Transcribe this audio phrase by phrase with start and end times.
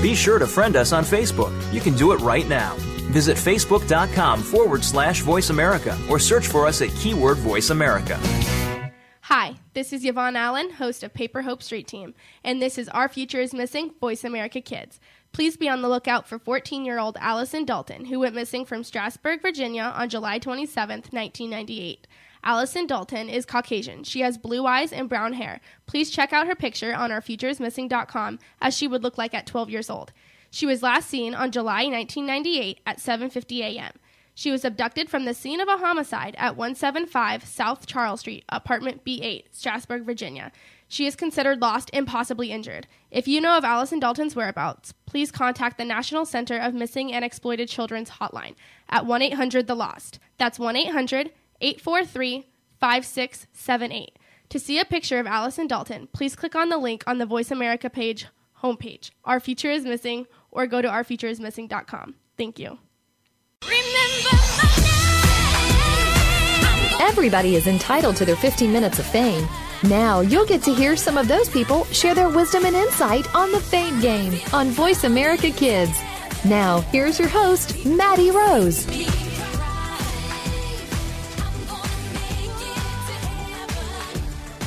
[0.00, 1.52] Be sure to friend us on Facebook.
[1.72, 2.74] You can do it right now.
[3.12, 8.18] Visit facebook.com forward slash voice America or search for us at keyword voice America.
[9.22, 13.08] Hi, this is Yvonne Allen, host of Paper Hope Street Team, and this is Our
[13.08, 14.98] Future is Missing Voice America Kids.
[15.32, 18.82] Please be on the lookout for 14 year old Allison Dalton, who went missing from
[18.82, 22.06] Strasburg, Virginia on July 27, 1998.
[22.42, 24.04] Allison Dalton is Caucasian.
[24.04, 25.60] She has blue eyes and brown hair.
[25.86, 29.90] Please check out her picture on ourfutureismissing.com as she would look like at 12 years
[29.90, 30.12] old.
[30.50, 33.92] She was last seen on July 1998 at 7:50 a.m.
[34.34, 39.04] She was abducted from the scene of a homicide at 175 South Charles Street, apartment
[39.04, 40.50] B8, Strasburg, Virginia.
[40.88, 42.86] She is considered lost and possibly injured.
[43.10, 47.24] If you know of Allison Dalton's whereabouts, please contact the National Center of Missing and
[47.24, 48.54] Exploited Children's hotline
[48.88, 50.18] at 1 800 The Lost.
[50.38, 52.46] That's 1 800 843
[52.80, 54.18] 5678.
[54.50, 57.50] To see a picture of Allison Dalton, please click on the link on the Voice
[57.50, 58.26] America page
[58.62, 59.10] homepage.
[59.24, 62.14] Our Future is Missing, or go to ourfutureismissing.com.
[62.36, 62.78] Thank you.
[67.00, 69.48] Everybody is entitled to their 15 minutes of fame.
[69.82, 73.50] Now you'll get to hear some of those people share their wisdom and insight on
[73.52, 75.98] the Fame Game on Voice America Kids.
[76.44, 78.86] Now, here's your host, Maddie Rose.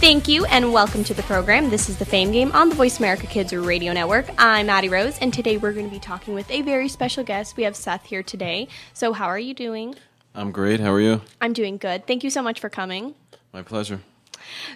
[0.04, 1.70] Thank you and welcome to the program.
[1.70, 4.26] This is the Fame Game on the Voice America Kids Radio Network.
[4.38, 7.56] I'm Maddie Rose, and today we're going to be talking with a very special guest.
[7.56, 8.68] We have Seth here today.
[8.92, 9.96] So, how are you doing?
[10.36, 10.82] I'm great.
[10.82, 11.22] How are you?
[11.40, 12.06] I'm doing good.
[12.06, 13.16] Thank you so much for coming.
[13.54, 14.02] My pleasure.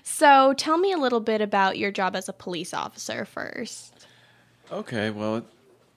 [0.02, 4.08] So, tell me a little bit about your job as a police officer first.
[4.72, 5.44] Okay, well,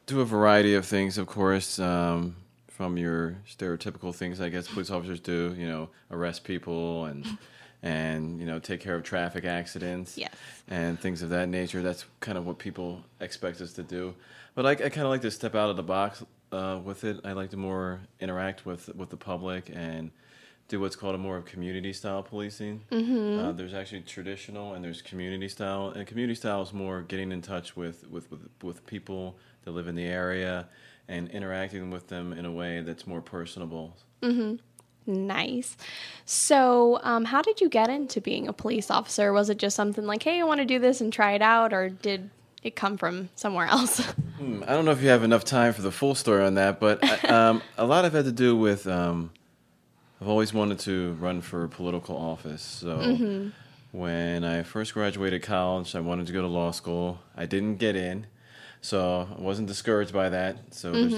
[0.07, 2.35] do a variety of things, of course, um,
[2.67, 5.55] from your stereotypical things I guess police officers do.
[5.57, 7.39] You know, arrest people and
[7.83, 10.33] and you know take care of traffic accidents Yes.
[10.69, 11.83] and things of that nature.
[11.83, 14.15] That's kind of what people expect us to do.
[14.55, 16.23] But I, I kind of like to step out of the box
[16.53, 17.21] uh, with it.
[17.25, 20.11] I like to more interact with with the public and
[20.69, 22.81] do what's called a more of community style policing.
[22.93, 23.39] Mm-hmm.
[23.45, 27.43] Uh, there's actually traditional and there's community style, and community style is more getting in
[27.43, 30.69] touch with with with, with people that live in the area
[31.09, 33.97] and interacting with them in a way that's more personable.
[35.07, 35.77] Nice.
[36.25, 39.33] So, um, how did you get into being a police officer?
[39.33, 41.73] Was it just something like, hey, I want to do this and try it out,
[41.73, 42.31] or did
[42.63, 44.01] it come from somewhere else?
[44.41, 46.81] Hmm, I don't know if you have enough time for the full story on that,
[46.81, 47.19] but I-
[47.49, 49.33] um, a lot of it had to do with um,
[50.19, 52.63] I've always wanted to run for political office.
[52.63, 53.01] So
[53.93, 57.19] when I first graduated college, I wanted to go to law school.
[57.37, 58.29] I didn't get in,
[58.81, 60.73] so I wasn't discouraged by that.
[60.75, 61.13] So there's,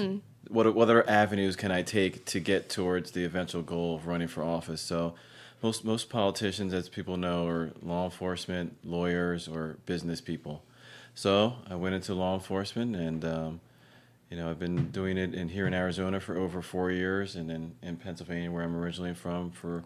[0.47, 4.27] what what other avenues can I take to get towards the eventual goal of running
[4.27, 4.81] for office?
[4.81, 5.15] So
[5.61, 10.63] most most politicians, as people know, are law enforcement, lawyers, or business people.
[11.15, 13.61] So I went into law enforcement, and um,
[14.29, 17.49] you know I've been doing it in here in Arizona for over four years, and
[17.49, 19.83] then in Pennsylvania, where I'm originally from, for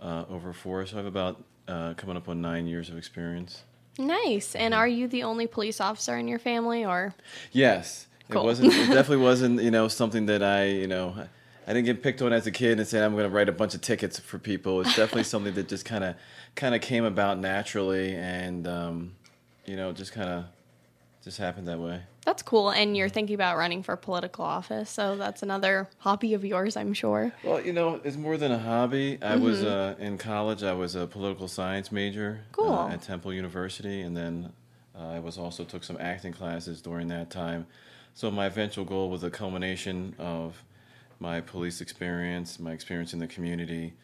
[0.00, 0.86] uh, over four.
[0.86, 3.64] So I have about uh, coming up on nine years of experience.
[3.98, 4.54] nice.
[4.54, 7.14] And are you the only police officer in your family, or?
[7.52, 8.42] Yes, Cool.
[8.42, 8.72] it wasn't.
[8.74, 9.62] It definitely wasn't.
[9.62, 11.14] You know, something that I you know.
[11.66, 13.52] I didn't get picked on as a kid and said I'm going to write a
[13.52, 14.80] bunch of tickets for people.
[14.80, 16.16] It's definitely something that just kind of,
[16.56, 19.12] kind of came about naturally, and um,
[19.66, 20.44] you know, just kind of,
[21.22, 22.00] just happened that way.
[22.24, 22.70] That's cool.
[22.70, 26.92] And you're thinking about running for political office, so that's another hobby of yours, I'm
[26.92, 27.32] sure.
[27.44, 29.18] Well, you know, it's more than a hobby.
[29.22, 30.64] I was uh, in college.
[30.64, 32.72] I was a political science major Cool.
[32.72, 34.52] uh, at Temple University, and then
[34.98, 37.66] uh, I was also took some acting classes during that time.
[38.14, 40.62] So my eventual goal was a culmination of
[41.18, 43.94] my police experience, my experience in the community,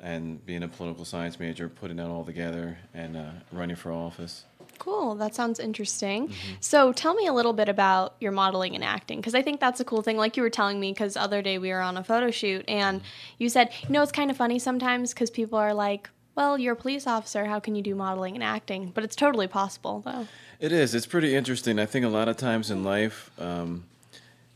[0.00, 4.44] and being a political science major, putting that all together and uh, running for office.
[4.78, 5.14] Cool.
[5.14, 6.32] That sounds interesting.
[6.60, 9.80] So tell me a little bit about your modeling and acting, because I think that's
[9.80, 10.18] a cool thing.
[10.18, 13.00] Like you were telling me, because other day we were on a photo shoot, and
[13.38, 16.74] you said, you know, it's kind of funny sometimes because people are like, well, you're
[16.74, 17.46] a police officer.
[17.46, 18.92] How can you do modeling and acting?
[18.94, 20.28] But it's totally possible, though.
[20.58, 20.94] It is.
[20.94, 21.78] It's pretty interesting.
[21.78, 23.84] I think a lot of times in life, um,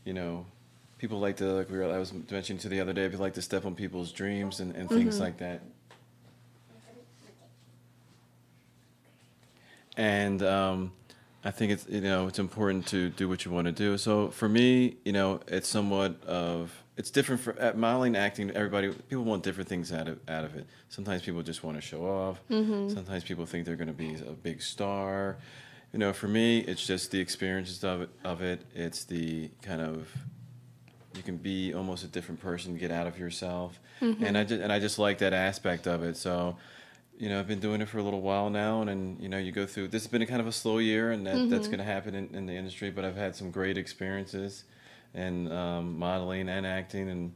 [0.03, 0.45] you know,
[0.97, 3.35] people like to like we were, I was mentioning to the other day, people like
[3.35, 5.61] to step on people's dreams and, and things like that.
[9.95, 10.91] And um,
[11.43, 13.97] I think it's you know it's important to do what you want to do.
[13.97, 18.49] So for me, you know, it's somewhat of it's different for at modeling, acting.
[18.51, 20.65] Everybody, people want different things out of out of it.
[20.89, 22.39] Sometimes people just want to show off.
[22.93, 25.37] Sometimes people think they're going to be a big star.
[25.93, 28.09] You know, for me, it's just the experiences of it.
[28.23, 30.07] Of it, it's the kind of
[31.15, 34.71] you can be almost a different person, get out of yourself, and I just and
[34.71, 36.15] I just like that aspect of it.
[36.15, 36.55] So,
[37.19, 39.37] you know, I've been doing it for a little while now, and, and you know,
[39.37, 39.89] you go through.
[39.89, 41.49] This has been a kind of a slow year, and that, Mm-hmm.
[41.49, 42.89] that's going to happen in, in the industry.
[42.89, 44.63] But I've had some great experiences,
[45.13, 47.33] in um, modeling and acting, and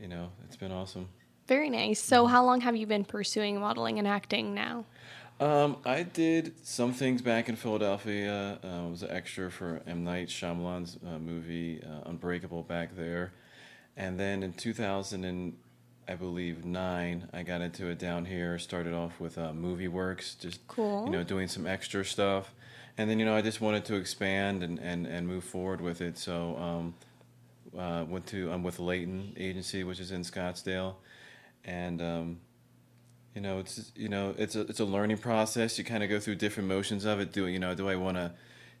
[0.00, 1.08] you know, it's been awesome.
[1.46, 2.00] Very nice.
[2.02, 4.84] So, how long have you been pursuing modeling and acting now?
[5.38, 8.58] Um, I did some things back in Philadelphia.
[8.64, 10.02] Uh, I was an extra for M.
[10.02, 13.32] Night Shyamalan's uh, movie uh, Unbreakable back there,
[13.96, 15.56] and then in 2000 and
[16.08, 18.58] I believe nine, I got into it down here.
[18.58, 21.04] Started off with uh, Movie Works, just Cool.
[21.06, 22.54] you know doing some extra stuff,
[22.96, 26.00] and then you know I just wanted to expand and, and, and move forward with
[26.00, 26.16] it.
[26.16, 26.94] So um,
[27.78, 30.94] uh, went to I'm with Leighton Agency, which is in Scottsdale,
[31.64, 32.40] and um,
[33.36, 35.76] you know it's you know it's a it's a learning process.
[35.76, 37.32] You kind of go through different motions of it.
[37.32, 37.74] Do you know?
[37.74, 38.32] Do I want to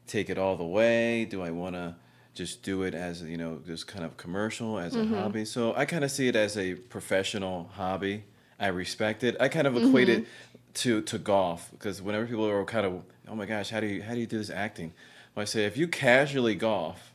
[0.06, 1.26] take it all the way?
[1.26, 1.94] Do I want to
[2.32, 5.14] just do it as you know just kind of commercial as a mm-hmm.
[5.14, 5.44] hobby?
[5.44, 8.24] So I kind of see it as a professional hobby.
[8.58, 9.36] I respect it.
[9.38, 10.72] I kind of equate it mm-hmm.
[10.72, 14.02] to to golf because whenever people are kind of oh my gosh how do you
[14.02, 14.94] how do you do this acting?
[15.34, 17.12] Well, I say if you casually golf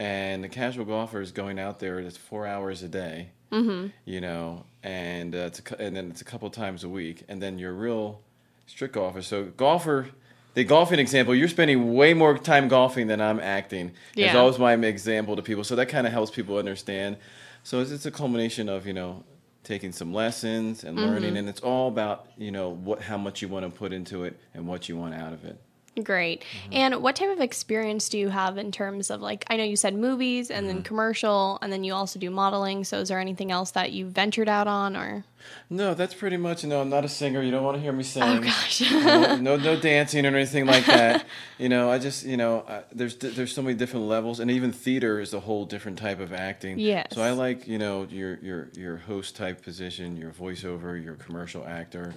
[0.00, 3.86] and the casual golfer is going out there it's four hours a day mm-hmm.
[4.04, 7.42] you know and uh, it's a, and then it's a couple times a week and
[7.42, 8.20] then you're a real
[8.66, 9.20] strict golfer.
[9.22, 10.08] So golfer
[10.54, 14.38] the golfing example you're spending way more time golfing than i'm acting it's Yeah.
[14.38, 15.64] always my example to people.
[15.64, 17.16] So that kind of helps people understand.
[17.62, 19.24] So it's, it's a culmination of you know
[19.64, 23.48] taking some lessons and learning and it's all about you know what how much you
[23.48, 25.58] want to put into it and what you want out of it
[26.02, 26.40] Great.
[26.42, 26.72] Mm-hmm.
[26.74, 29.76] And what type of experience do you have in terms of like I know you
[29.76, 30.74] said movies and Mm-hmm.
[30.76, 32.84] then commercial and then you also do modeling.
[32.84, 35.24] So is there anything else that you ventured out on or
[35.70, 36.64] No, that's pretty much.
[36.64, 37.40] No, I'm not a singer.
[37.42, 38.22] You don't want to hear me sing.
[38.22, 38.80] Oh gosh.
[38.90, 41.24] no, no, no dancing or anything like that.
[41.58, 44.72] You know, I just, you know, I, there's there's so many different levels, and even
[44.72, 46.78] theater is a whole different type of acting.
[46.78, 47.06] Yes.
[47.12, 51.64] So I like, you know, your your your host type position, your voiceover, your commercial
[51.66, 52.12] actor,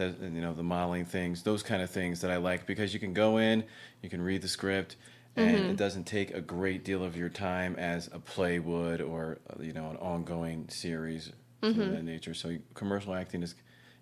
[0.00, 2.98] that you know, the modeling things, those kind of things that I like because you
[3.00, 3.62] can go in,
[4.02, 4.96] you can read the script.
[5.36, 5.70] And Mm-hmm.
[5.70, 9.62] it doesn't take a great deal of your time as a play would, or uh,
[9.62, 11.30] you know, an ongoing series
[11.62, 11.80] Mm-hmm.
[11.80, 12.34] of that nature.
[12.34, 13.54] So commercial acting is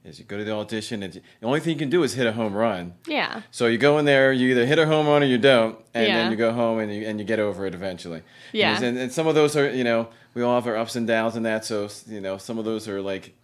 [0.05, 2.27] is you go to the audition and the only thing you can do is hit
[2.27, 2.95] a home run.
[3.07, 3.43] Yeah.
[3.51, 6.07] So you go in there, you either hit a home run or you don't, and
[6.07, 6.17] Yeah.
[6.19, 8.23] then you go home and you and you get over it eventually.
[8.53, 8.81] Yeah.
[8.81, 11.35] And, and some of those are you know we all have our ups and downs
[11.37, 11.65] in that.
[11.67, 13.35] So you know some of those are like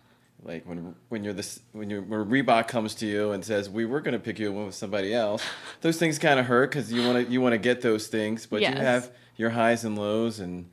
[0.45, 3.85] like when when you're this when you when Reebok comes to you and says we
[3.85, 5.43] were going to pick you up with somebody else.
[5.81, 8.47] those things kind of hurt because you want to you want to get those things,
[8.47, 8.75] but Yes.
[8.75, 10.71] you have your highs and lows and.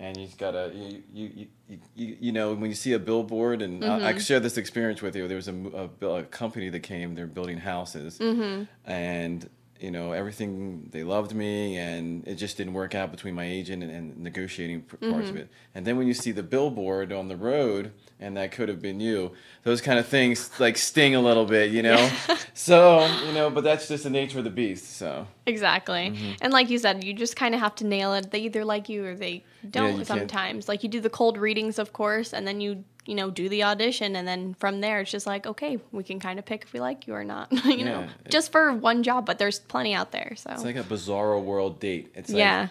[0.00, 3.62] And you just gotta, you, you, you, you, you know, when you see a billboard,
[3.62, 4.18] and I, I mm-hmm.
[4.20, 5.26] shared this experience with you.
[5.26, 8.62] There was a, a, a company that came, they're building houses, mm-hmm.
[8.88, 9.50] and
[9.80, 10.88] you know everything.
[10.92, 14.82] They loved me, and it just didn't work out between my agent and, and negotiating
[14.82, 15.36] parts of mm-hmm.
[15.38, 15.50] it.
[15.74, 18.98] And then when you see the billboard on the road, and that could have been
[19.00, 19.32] you,
[19.62, 22.10] those kind of things like sting a little bit, you know.
[22.54, 24.96] so you know, but that's just the nature of the beast.
[24.96, 26.10] So Exactly.
[26.10, 26.32] Mm-hmm.
[26.42, 28.30] And like you said, you just kind of have to nail it.
[28.30, 30.68] They either like you or they don't can't- sometimes.
[30.68, 33.62] Like you do the cold readings, of course, and then you, you know, do the
[33.64, 34.16] audition.
[34.16, 36.80] And then from there, it's just like, okay, we can kind of pick if we
[36.80, 38.08] like you or not, you know, Yeah.
[38.28, 40.34] just for one job, but there's plenty out there.
[40.36, 42.12] So, it's like a bizarro world date.
[42.14, 42.68] It's like, yeah.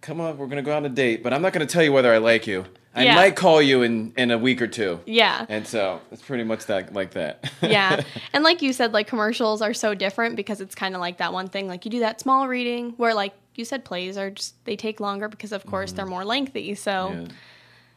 [0.00, 2.12] come on, we're gonna go on a date, but I'm not gonna tell you whether
[2.12, 2.64] I like you.
[2.96, 3.14] I Yeah.
[3.14, 4.98] might call you in in a week or two.
[5.06, 5.46] Yeah.
[5.48, 7.50] And so it's pretty much that like that.
[7.62, 8.00] yeah.
[8.32, 11.32] And like you said, like commercials are so different because it's kind of like that
[11.32, 11.68] one thing.
[11.68, 14.98] Like you do that small reading where, like you said, plays are just, they take
[15.00, 16.74] longer because, of course, they're more lengthy.
[16.74, 17.20] So, Mm-hmm.
[17.26, 17.32] Yeah.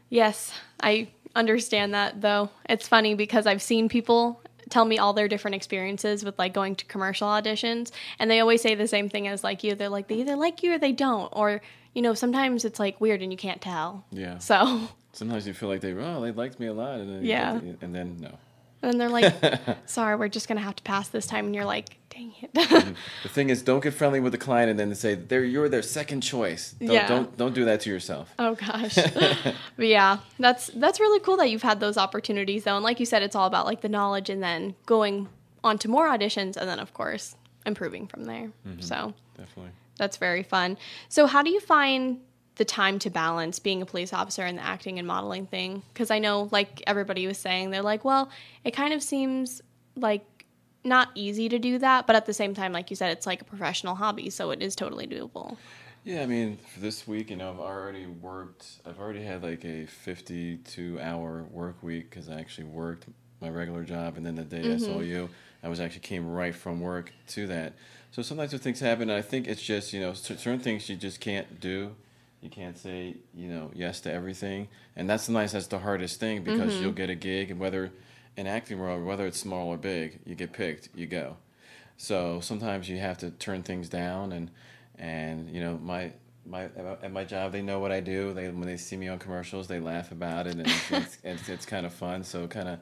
[0.09, 2.49] yes, I understand that though.
[2.67, 6.75] It's funny because I've seen people tell me all their different experiences with like going
[6.75, 10.07] to commercial auditions and they always say the same thing as like you they're like
[10.07, 11.59] they either like you or they don't or
[11.95, 14.37] you know sometimes it's like weird and you can't tell Yeah.
[14.37, 14.87] so
[15.19, 17.59] Sometimes you feel like they oh they liked me a lot, and then Yeah.
[17.81, 18.37] and then no.
[18.81, 19.33] and then they're like
[19.85, 22.93] sorry we're just gonna have to pass this time and you're like dang it mm-hmm.
[23.23, 25.81] The thing is, don't get friendly with the client and then say they're you're their
[25.81, 26.71] second choice.
[26.79, 27.07] Don't Yeah.
[27.09, 28.33] don't don't do that to yourself.
[28.39, 28.95] Oh gosh.
[29.75, 32.75] but yeah, that's that's really cool that you've had those opportunities though.
[32.77, 35.27] And like you said, it's all about like the knowledge and then going
[35.65, 37.35] on to more auditions and then of course
[37.65, 38.51] improving from there.
[38.65, 38.79] Mm-hmm.
[38.79, 39.71] So Definitely.
[39.97, 40.77] that's very fun.
[41.09, 42.21] So how do you find
[42.59, 45.81] the time to balance being a police officer and the acting and modeling thing?
[45.91, 48.29] Because I know like everybody was saying, they're like, well,
[48.63, 49.63] it kind of seems
[49.95, 50.45] like
[50.83, 53.41] not easy to do that, but at the same time, like you said, it's like
[53.41, 55.57] a professional hobby, so it is totally doable.
[56.03, 58.65] Yeah, I mean, for this week, you know, I've already worked.
[58.85, 63.05] I've already had like a 52 hour work week because I actually worked
[63.41, 65.03] my regular job, and then the day I saw mm-hmm.
[65.03, 65.29] you,
[65.63, 67.73] I was actually came right from work to that.
[68.11, 71.19] So sometimes when things happen, I think it's just you know certain things you just
[71.19, 71.95] can't do.
[72.41, 75.51] You can't say you know yes to everything, and that's the nice.
[75.51, 77.91] That's the hardest thing because you'll get a gig, and whether
[78.37, 81.35] in acting world, whether it's small or big, you get picked, you go.
[81.97, 84.51] So sometimes you have to turn things down, and
[84.97, 86.13] and you know my
[86.45, 86.69] my
[87.03, 88.33] at my job they know what I do.
[88.33, 91.49] They when they see me on commercials, they laugh about it, and it's, it's, it's,
[91.49, 92.23] it's kind of fun.
[92.23, 92.79] So it kind of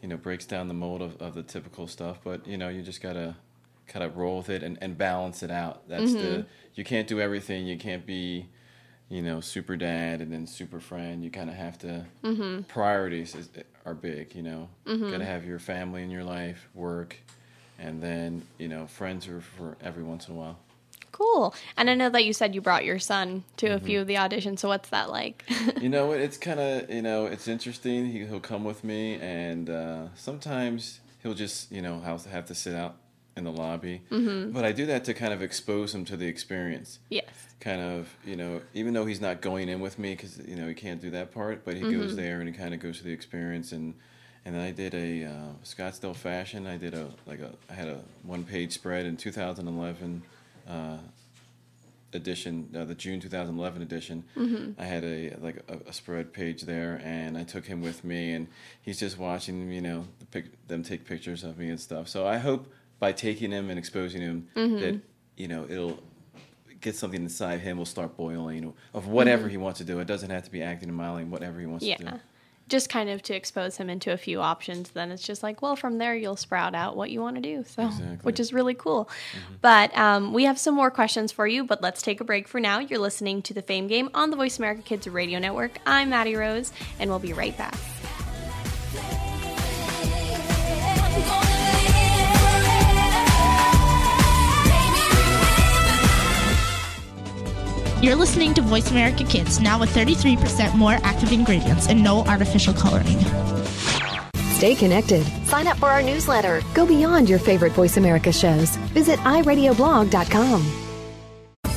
[0.00, 2.18] you know breaks down the mold of, of the typical stuff.
[2.22, 3.34] But you know you just gotta
[3.88, 5.88] kind of roll with it and, and balance it out.
[5.88, 6.22] That's mm-hmm.
[6.22, 7.66] the you can't do everything.
[7.66, 8.48] You can't be
[9.08, 11.22] you know, super dad and then super friend.
[11.22, 12.62] You kind of have to mm-hmm.
[12.62, 13.48] priorities is,
[13.84, 14.34] are big.
[14.34, 15.10] You know, mm-hmm.
[15.10, 17.16] got to have your family in your life, work,
[17.78, 20.58] and then you know, friends are for every once in a while.
[21.12, 21.54] Cool.
[21.76, 23.76] And I know that you said you brought your son to mm-hmm.
[23.76, 24.60] a few of the auditions.
[24.60, 25.44] So what's that like?
[25.80, 28.06] you know, it's kind of you know, it's interesting.
[28.06, 32.74] He, will come with me, and uh, sometimes he'll just you know have to sit
[32.74, 32.96] out
[33.36, 34.02] in the lobby.
[34.10, 34.52] Mm-hmm.
[34.52, 36.98] But I do that to kind of expose him to the experience.
[37.08, 37.28] Yes.
[37.60, 40.68] Kind of, you know, even though he's not going in with me because you know
[40.68, 42.00] he can't do that part, but he mm-hmm.
[42.00, 43.94] goes there and he kind of goes to the experience and.
[44.44, 46.66] And I did a uh, Scottsdale fashion.
[46.66, 50.20] I did a like a I had a one page spread in 2011
[50.68, 50.96] uh,
[52.14, 54.24] edition, uh, the June 2011 edition.
[54.36, 54.80] Mm-hmm.
[54.80, 58.32] I had a like a, a, spread page there, and I took him with me,
[58.32, 58.48] and
[58.82, 62.08] he's just watching, you know, the pic- them take pictures of me and stuff.
[62.08, 62.72] So I hope
[63.02, 64.78] by taking him and exposing him mm-hmm.
[64.78, 65.00] that
[65.36, 66.00] you know it'll
[66.80, 69.50] get something inside him will start boiling of whatever mm-hmm.
[69.50, 69.98] he wants to do.
[69.98, 71.96] It doesn't have to be acting and modeling, whatever he wants yeah.
[71.96, 72.10] to do.
[72.68, 74.90] Just kind of to expose him into a few options.
[74.90, 77.64] Then it's just like, well, from there you'll sprout out what you want to do.
[77.66, 78.18] So, exactly.
[78.22, 79.06] which is really cool.
[79.06, 79.54] Mm-hmm.
[79.60, 81.64] But um, we have some more questions for you.
[81.64, 82.78] But let's take a break for now.
[82.78, 85.72] You're listening to the Fame Game on the Voice America Kids Radio Network.
[85.86, 87.74] I'm Maddie Rose, and we'll be right back.
[98.02, 102.74] You're listening to Voice America Kids, now with 33% more active ingredients and no artificial
[102.74, 103.20] coloring.
[104.54, 105.24] Stay connected.
[105.46, 106.62] Sign up for our newsletter.
[106.74, 108.74] Go beyond your favorite Voice America shows.
[108.90, 110.81] Visit iradioblog.com.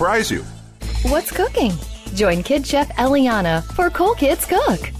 [0.00, 0.42] surprise you.
[1.10, 1.72] What's cooking?
[2.14, 4.99] Join Kid Chef Eliana for Cool Kids Cook.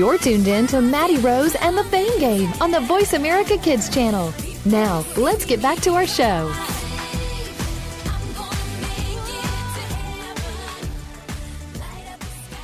[0.00, 3.90] You're tuned in to Maddie Rose and the Fame Game on the Voice America Kids
[3.90, 4.32] channel.
[4.64, 6.50] Now, let's get back to our show.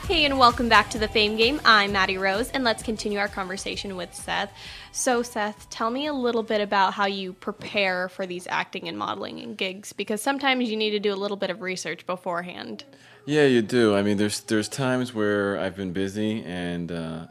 [0.08, 1.60] Hey, and welcome back to the Fame Game.
[1.66, 4.50] I'm Maddie Rose, and let's continue our conversation with Seth.
[4.92, 8.96] So, Seth, tell me a little bit about how you prepare for these acting and
[8.96, 12.84] modeling and gigs, because sometimes you need to do a little bit of research beforehand.
[13.26, 13.94] Yeah, you do.
[13.96, 17.26] I mean, there's there's times where I've been busy and uh,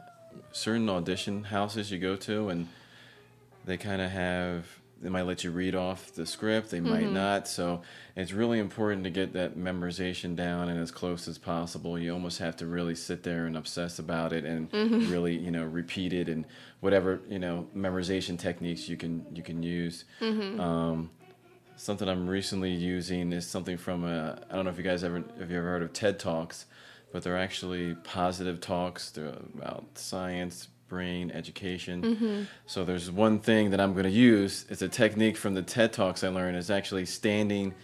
[0.52, 2.68] certain audition houses you go to, and
[3.64, 4.66] they kind of have
[5.00, 7.14] they might let you read off the script, they might mm-hmm.
[7.14, 7.48] not.
[7.48, 7.82] So
[8.14, 11.98] it's really important to get that memorization down and as close as possible.
[11.98, 15.10] You almost have to really sit there and obsess about it and mm-hmm.
[15.10, 16.46] really, you know, repeat it and
[16.80, 20.04] whatever you know memorization techniques you can you can use.
[20.20, 20.60] Mm-hmm.
[20.60, 21.10] Um,
[21.76, 25.22] something I'm recently using is something from a, I don't know if you guys ever
[25.38, 26.66] have you ever heard of TED Talks,
[27.12, 29.10] but they're actually positive talks.
[29.10, 32.02] They're about science, brain, education.
[32.02, 32.42] Mm-hmm.
[32.66, 34.66] So there's one thing that I'm going to use.
[34.68, 36.56] It's a technique from the TED Talks I learned.
[36.56, 37.74] Is actually standing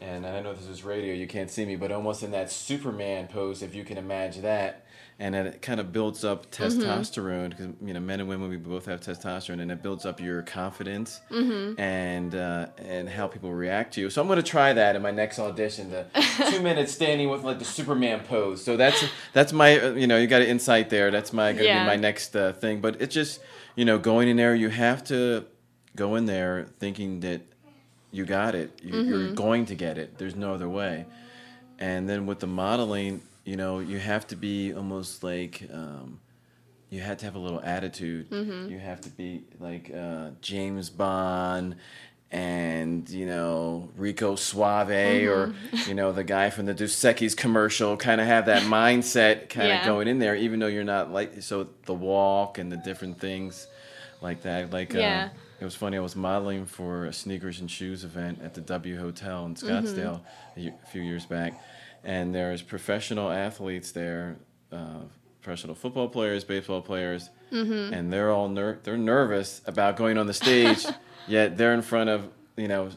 [0.00, 3.28] and I know this is radio, you can't see me, but almost in that Superman
[3.28, 4.85] pose, if you can imagine that.
[5.18, 6.62] And then it kind of builds up Mm-hmm.
[6.82, 10.20] testosterone because you know men and women we both have testosterone, and it builds up
[10.20, 11.80] your confidence Mm-hmm.
[11.80, 14.10] and uh, and how people react to you.
[14.10, 15.90] So I'm going to try that in my next audition.
[15.90, 16.04] The
[16.50, 18.62] two minutes standing with like the Superman pose.
[18.62, 21.10] So that's that's my uh, you know you got an insight there.
[21.10, 21.80] That's my going to Yeah.
[21.80, 22.82] be my next uh, thing.
[22.82, 23.40] But it's just
[23.74, 25.46] you know going in there, you have to
[25.96, 27.40] go in there thinking that
[28.12, 28.70] you got it.
[28.82, 30.18] You, You're going to get it.
[30.18, 31.06] There's no other way.
[31.78, 36.20] And then with the modeling, you know, you have to be almost like um,
[36.90, 38.26] you had to have a little attitude.
[38.30, 41.76] You have to be like uh, James Bond
[42.32, 45.54] and you know Rico Suave or
[45.86, 47.96] you know the guy from the Dos Equis commercial.
[47.96, 49.86] Kind of have that mindset kind of Yeah.
[49.86, 53.68] going in there, even though you're not like so the walk and the different things
[54.20, 54.72] like that.
[54.72, 54.98] Like uh,
[55.60, 55.96] it was funny.
[55.96, 59.66] I was modeling for a sneakers and shoes event at the W Hotel in Mm-hmm.
[59.86, 60.20] Scottsdale
[60.56, 61.54] a, ye- a few years back,
[62.06, 64.36] and there's professional athletes there,
[64.72, 65.00] uh,
[65.42, 67.94] professional football players, baseball players, Mm-hmm.
[67.94, 70.84] and they're all ner- they're nervous about going on the stage,
[71.28, 72.88] yet they're in front of you know,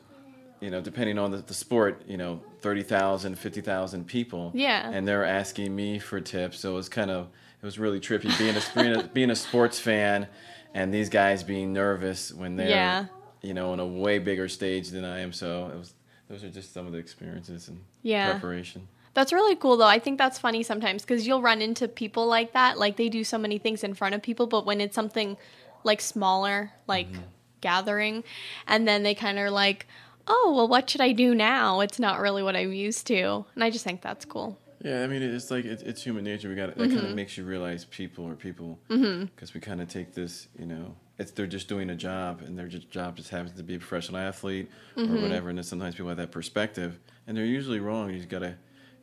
[0.59, 4.51] you know, depending on the, the sport, you know, 30,000, 50,000 people.
[4.55, 4.89] Yeah.
[4.89, 6.59] And they're asking me for tips.
[6.61, 7.27] So it was kind of,
[7.61, 10.27] it was really trippy being a, being a, being a sports fan
[10.73, 13.05] and these guys being nervous when they're, Yeah.
[13.41, 15.31] you know, on a way bigger stage than I am.
[15.31, 15.93] So it was,
[16.29, 18.31] those are just some of the experiences and Yeah.
[18.31, 18.87] preparation.
[19.13, 19.87] That's really cool though.
[19.87, 22.77] I think that's funny sometimes because you'll run into people like that.
[22.77, 25.37] Like they do so many things in front of people, but when it's something
[25.83, 27.21] like smaller, like Mm-hmm.
[27.61, 28.23] gathering,
[28.67, 29.87] and then they kind of are like,
[30.27, 31.81] oh, well, what should I do now?
[31.81, 33.45] It's not really what I'm used to.
[33.55, 34.57] And I just think that's cool.
[34.81, 36.47] Yeah, I mean, it's like it, it's human nature.
[36.47, 37.15] We got that kind of mm-hmm.
[37.15, 39.25] makes you realize people are people mm-hmm.
[39.25, 42.57] because we kind of take this, you know, it's they're just doing a job and
[42.57, 45.21] their just, job just happens to be a professional athlete or mm-hmm.
[45.21, 45.49] whatever.
[45.49, 46.97] And then sometimes people have that perspective,
[47.27, 48.09] and they're usually wrong.
[48.09, 48.55] You just gotta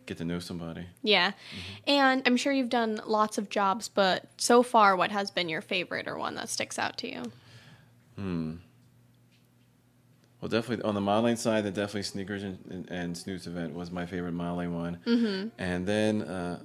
[0.06, 0.86] get to know somebody.
[1.02, 1.32] Yeah.
[1.86, 5.60] And I'm sure you've done lots of jobs, but so far, what has been your
[5.60, 7.22] favorite or one that sticks out to you?
[8.16, 8.54] Hmm.
[10.40, 13.90] Well, definitely on the modeling side, the definitely sneakers and, and, and snoots event was
[13.90, 14.98] my favorite modeling one.
[15.06, 15.48] Mm-hmm.
[15.58, 16.60] And then uh,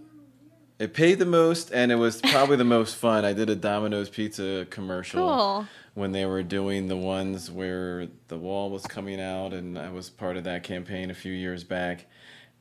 [0.77, 3.23] it paid the most, and it was probably the most fun.
[3.23, 5.67] I did a Domino's Pizza commercial Cool.
[5.93, 10.09] when they were doing the ones where the wall was coming out, and I was
[10.09, 12.07] part of that campaign a few years back.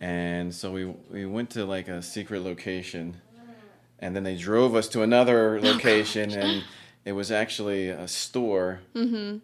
[0.00, 3.20] And so we we went to like a secret location,
[3.98, 6.64] and then they drove us to another oh, location, and
[7.04, 9.38] it was actually a store mm-hmm.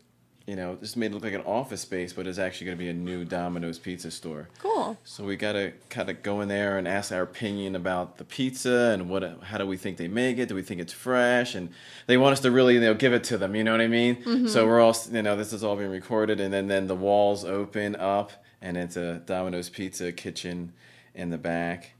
[0.46, 2.84] you know, this made it look like an office space, but it's actually going to
[2.84, 4.48] be a new Domino's pizza store.
[4.60, 4.96] Cool.
[5.02, 8.24] So we got to kind of go in there and ask our opinion about the
[8.24, 10.48] pizza and what, how do we think they make it?
[10.48, 11.56] Do we think it's fresh?
[11.56, 11.70] And
[12.06, 13.56] they want us to really, you know, give it to them.
[13.56, 14.16] You know what I mean?
[14.22, 14.46] Mm-hmm.
[14.46, 17.44] So we're all, you know, this is all being recorded, and then then the walls
[17.44, 18.30] open up,
[18.62, 20.72] and it's a Domino's pizza kitchen
[21.14, 21.92] in the back.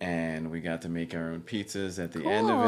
[0.00, 2.60] And we got to make our own pizzas at the end of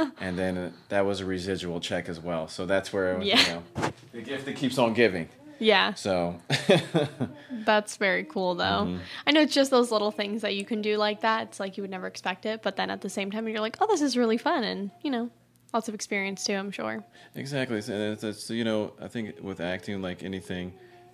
[0.00, 2.48] it, and then uh, that was a residual check as well.
[2.48, 3.40] So that's where Yeah.
[3.40, 5.28] you know the gift that keeps on giving.
[5.58, 5.92] Yeah.
[5.92, 6.40] So
[7.50, 8.64] That's very cool, though.
[8.86, 8.98] Mm-hmm.
[9.26, 11.48] I know it's just those little things that you can do like that.
[11.48, 13.76] It's like you would never expect it, but then at the same time, you're like,
[13.80, 15.30] oh, this is really fun, and you know,
[15.72, 16.54] lots of experience too.
[16.54, 17.04] I'm sure.
[17.34, 20.72] exactly, so it's, you know, I think with acting, like anything,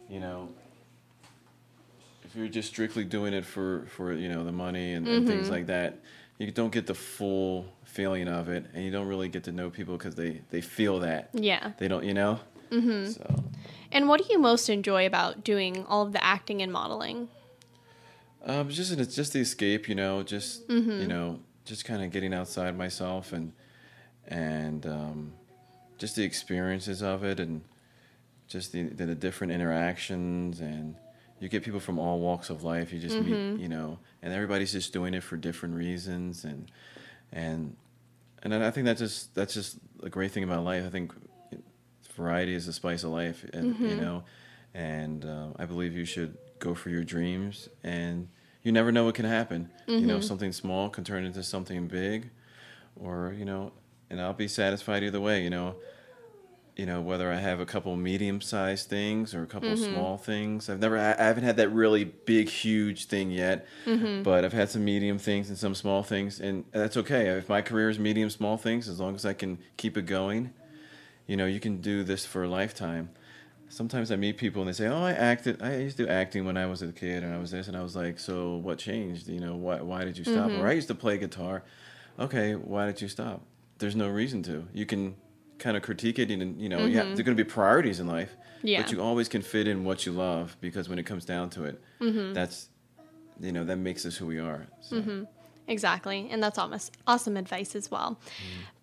[0.08, 0.48] you know,
[2.28, 5.48] if you're just strictly doing it for for you know the money and, and things
[5.50, 5.98] like that,
[6.38, 9.70] you don't get the full feeling of it, and you don't really get to know
[9.70, 11.72] people because they they feel that Yeah.
[11.78, 12.40] they don't, you know.
[12.70, 13.06] Mm-hmm.
[13.12, 13.44] So
[13.90, 17.28] And what do you most enjoy about doing all of the acting and modeling?
[18.44, 22.34] Um, just it's just the escape, you know, just you know, just kind of getting
[22.34, 23.52] outside myself and
[24.26, 25.32] and um,
[25.96, 27.62] just the experiences of it and
[28.46, 30.94] just the, the the different interactions and
[31.40, 32.92] you get people from all walks of life.
[32.92, 33.60] You just meet, mm-hmm.
[33.60, 36.70] you know, and everybody's just doing it for different reasons and
[37.32, 37.76] and
[38.42, 40.84] and I think that's just that's just a great thing about life.
[40.84, 41.12] I think
[42.14, 44.00] variety is the spice of life, and you mm-hmm.
[44.00, 44.24] know,
[44.74, 48.28] and uh, I believe you should go for your dreams, and
[48.62, 49.70] you never know what can happen.
[49.86, 50.22] You know, mm-hmm.
[50.22, 52.30] something small can turn into something big,
[52.96, 53.72] or you know,
[54.10, 55.42] and I'll be satisfied either way.
[55.42, 55.76] You know,
[56.78, 59.92] you know whether I have a couple medium-sized things or a couple mm-hmm.
[59.92, 60.70] small things.
[60.70, 64.22] I've never, I I haven't had that really big, huge thing yet, mm-hmm.
[64.22, 67.26] but I've had some medium things and some small things, and that's okay.
[67.30, 70.54] If my career is medium, small things, as long as I can keep it going,
[71.26, 73.10] you know, you can do this for a lifetime.
[73.68, 75.60] Sometimes I meet people and they say, "Oh, I acted.
[75.60, 77.76] I used to do acting when I was a kid, and I was this." And
[77.76, 79.28] I was like, "So what changed?
[79.28, 80.66] You know, why why did you stop?" Or mm-hmm.
[80.66, 81.64] I used to play guitar.
[82.20, 83.42] Okay, why did you stop?
[83.78, 84.66] There's no reason to.
[84.72, 85.16] You can
[85.58, 88.00] kind of critique it, and you know, you have, there are going to be priorities
[88.00, 88.34] in life.
[88.62, 88.82] Yeah.
[88.82, 91.64] But you always can fit in what you love because when it comes down to
[91.64, 91.80] it,
[92.34, 92.68] that's
[93.40, 94.66] you know that makes us who we are.
[94.80, 95.26] So.
[95.68, 98.18] Exactly, and that's almost awesome advice as well.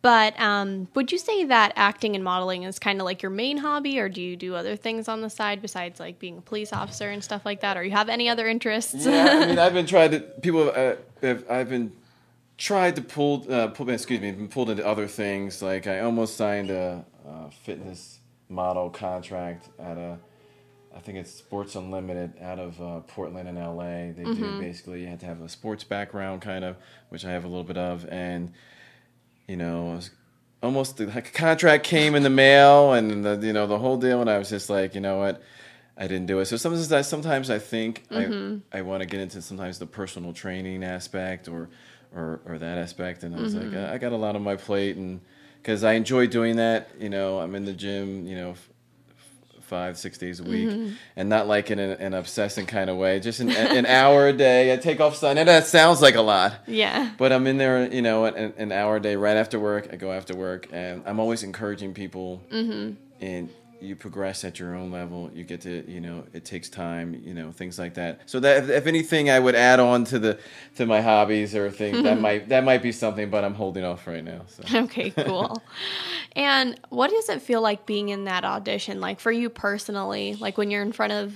[0.04, 3.58] But um, would you say that acting and modeling is kind of like your main
[3.58, 6.72] hobby, or do you do other things on the side besides like being a police
[6.72, 9.04] officer and stuff like that, or you have any other interests?
[9.04, 10.70] Yeah, I mean, I've been trying to people.
[10.70, 11.92] Uh, have, I've been
[12.58, 13.90] tried to pull, uh, pull.
[13.90, 15.62] Excuse me, been pulled into other things.
[15.62, 20.20] Like I almost signed a, uh fitness model contract at a.
[20.96, 24.14] I think it's Sports Unlimited out of uh, Portland and LA.
[24.14, 26.78] They do basically you have to have a sports background, kind of,
[27.10, 28.54] which I have a little bit of, and
[29.46, 30.12] you know, I was
[30.64, 34.22] almost the like, contract came in the mail, and the you know the whole deal,
[34.22, 35.42] and I was just like, you know what,
[35.98, 36.46] I didn't do it.
[36.46, 38.24] So sometimes I sometimes I think I
[38.72, 41.70] I want to get into sometimes the personal training aspect or
[42.16, 43.94] or or that aspect, and I was like, mm-hmm.
[43.94, 45.22] I got a lot on my plate, and
[45.62, 48.52] because I enjoy doing that, you know, I'm in the gym, you know.
[48.52, 48.70] f-
[49.66, 50.94] Five, six days a week, mm-hmm.
[51.16, 53.20] and not like in an, an obsessing kind of way.
[53.20, 54.72] Just an, an hour a day.
[54.72, 55.42] I take off Sunday.
[55.42, 57.14] And that sounds like a lot, yeah.
[57.18, 59.90] but I'm in there, you know, an, an hour a day right after work.
[59.92, 62.44] I go after work, and I'm always encouraging people.
[62.52, 62.94] Mm-hmm.
[63.26, 63.50] And
[63.86, 65.30] you progress at your own level.
[65.34, 68.22] You get to, you know, it takes time, you know, things like that.
[68.26, 70.40] So that, if, if anything, I would add on to the
[70.76, 74.08] to my hobbies or things that might that might be something, but I'm holding off
[74.08, 74.42] right now.
[74.48, 74.64] So.
[74.86, 75.62] Okay, cool.
[76.36, 79.00] and what does it feel like being in that audition?
[79.00, 81.34] Like for you personally, like when you're in front of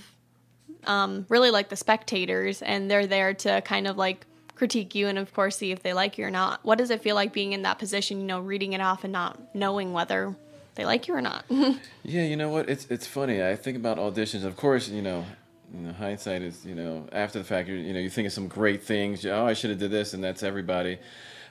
[0.85, 5.17] um, really like the spectators and they're there to kind of like critique you and
[5.17, 6.63] of course see if they like you or not.
[6.63, 9.13] What does it feel like being in that position, you know, reading it off and
[9.13, 10.35] not knowing whether
[10.75, 11.45] they like you or not?
[12.03, 12.69] Yeah, you know what?
[12.69, 13.43] It's it's funny.
[13.43, 14.43] I think about auditions.
[14.43, 15.25] Of course, you know,
[15.73, 17.67] you know, hindsight is you know after the fact.
[17.69, 19.25] You you know you think of some great things.
[19.25, 20.97] Oh, I should have did this, and that's everybody.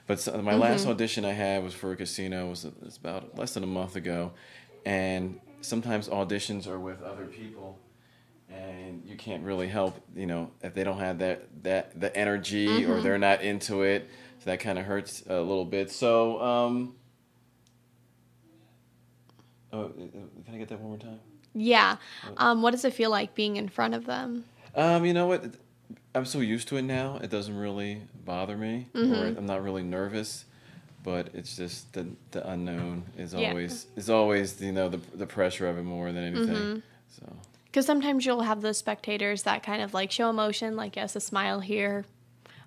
[0.07, 2.47] But so, my last audition I had was for a casino.
[2.47, 4.31] It was it's about less than a month ago,
[4.85, 7.77] and sometimes auditions are with other people,
[8.49, 10.01] and you can't really help.
[10.15, 14.09] You know if they don't have that that the energy or they're not into it.
[14.39, 15.91] So that kind of hurts a little bit.
[15.91, 16.41] So.
[16.41, 16.95] um
[19.71, 19.89] Oh, uh,
[20.45, 21.19] can I get that one more time?
[21.53, 21.97] yeah.
[22.37, 24.45] Um, what does it feel like being in front of them?
[24.75, 25.43] Um, you know what?
[26.15, 27.19] I'm so used to it now.
[27.21, 29.13] It doesn't really bother me, Mm-hmm.
[29.13, 30.45] or I'm not really nervous.
[31.03, 33.49] But it's just the the unknown is Yeah.
[33.49, 36.55] always is always you know the the pressure of it more than anything.
[36.55, 36.79] Mm-hmm.
[37.17, 41.15] So Because sometimes you'll have those spectators that kind of like show emotion, like yes,
[41.15, 42.05] a smile here,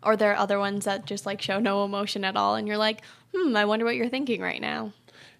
[0.03, 2.79] or there are other ones that just like show no emotion at all, and you're
[2.79, 3.03] like,
[3.35, 4.93] hmm, I wonder what you're thinking right now.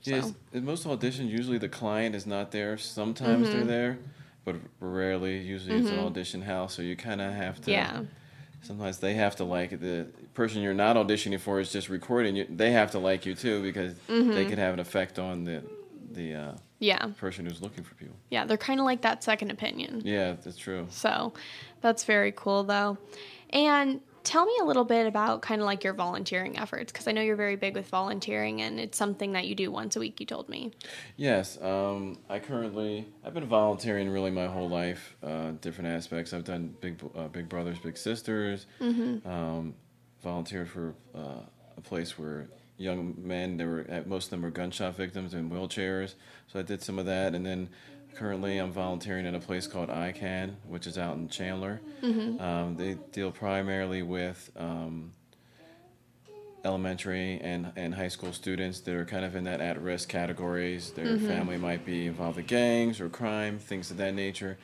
[0.05, 2.77] Yes, So- most auditions, usually the client is not there.
[2.79, 3.57] Sometimes Mm-hmm.
[3.59, 3.99] they're there,
[4.45, 5.39] but rarely.
[5.39, 7.71] Usually it's an audition house, so you kind of have to.
[7.71, 8.03] Yeah.
[8.63, 9.71] Sometimes they have to like.
[9.81, 12.47] The person you're not auditioning for is just recording you.
[12.49, 14.31] They have to like you too because Mm-hmm.
[14.33, 15.63] they could have an effect on the
[16.13, 18.15] the uh, Yeah, person who's looking for people.
[18.31, 20.03] yeah, they're kind of like that second opinion.
[20.05, 20.87] Yeah, that's true.
[20.91, 21.33] So
[21.81, 22.99] that's very cool, though.
[23.51, 27.13] And tell me a little bit about kind of like your volunteering efforts, because I
[27.13, 30.21] know you're very big with volunteering, and it's something that you do once a week.
[30.21, 30.73] You told me.
[31.17, 36.33] Yes, um, I currently I've been volunteering really my whole life, uh, different aspects.
[36.33, 38.67] I've done big uh, big brothers, big sisters.
[39.25, 39.75] Um,
[40.23, 41.41] volunteered for uh,
[41.77, 46.15] a place where young men, they were most of them were gunshot victims in wheelchairs.
[46.49, 47.69] So I did some of that, and then
[48.15, 51.81] currently I'm volunteering at a place called ICAN, which is out in Chandler.
[52.03, 55.13] Um, they deal primarily with um,
[56.65, 60.91] elementary and, and high school students that are kind of in that at-risk categories.
[60.93, 64.59] Their family might be involved in gangs or crime, things of that nature.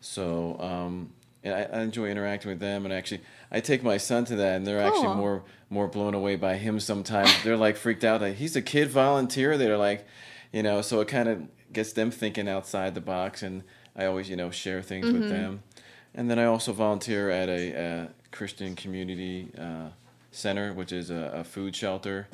[0.00, 1.10] So, um,
[1.42, 2.84] and I, I enjoy interacting with them.
[2.84, 4.88] And actually, I take my son to that, and they're Cool.
[5.00, 6.80] actually more more blown away by him.
[6.80, 8.20] Sometimes they're like freaked out.
[8.20, 9.56] Like he's a kid volunteer.
[9.56, 10.04] They're like,
[10.52, 13.42] you know, so it kind of gets them thinking outside the box.
[13.42, 13.62] And
[13.96, 15.62] I always, you know, share things with them.
[16.14, 19.88] And then I also volunteer at a, uh Christian community uh,
[20.30, 22.28] center, which is a, a food shelter,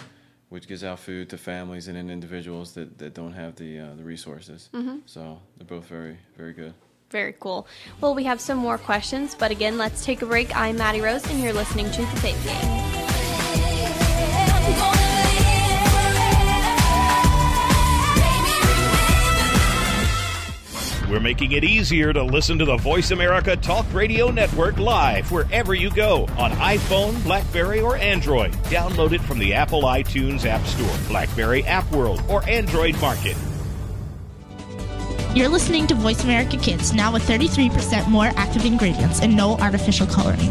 [0.48, 4.04] which gives out food to families and individuals that, that don't have the uh, the
[4.04, 4.68] resources.
[5.06, 6.74] So they're both very very good.
[7.10, 7.66] Very cool.
[8.00, 10.54] Well, we have some more questions, but again, let's take a break.
[10.56, 12.85] I'm Maddie Rose, and you're listening to The Fame Game.
[21.08, 25.72] We're making it easier to listen to the Voice America Talk Radio Network live wherever
[25.72, 28.52] you go on iPhone, Blackberry, or Android.
[28.64, 33.36] Download it from the Apple iTunes App Store, Blackberry App World, or Android Market.
[35.32, 40.08] You're listening to Voice America Kids, now with 33% more active ingredients and no artificial
[40.08, 40.50] coloring.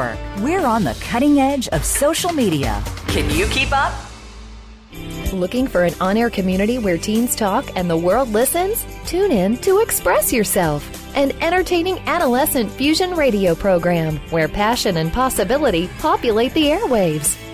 [0.39, 2.83] We're on the cutting edge of social media.
[3.07, 3.93] Can you keep up?
[5.31, 8.85] Looking for an on air community where teens talk and the world listens?
[9.05, 10.81] Tune in to Express Yourself,
[11.15, 17.37] an entertaining adolescent fusion radio program where passion and possibility populate the airwaves.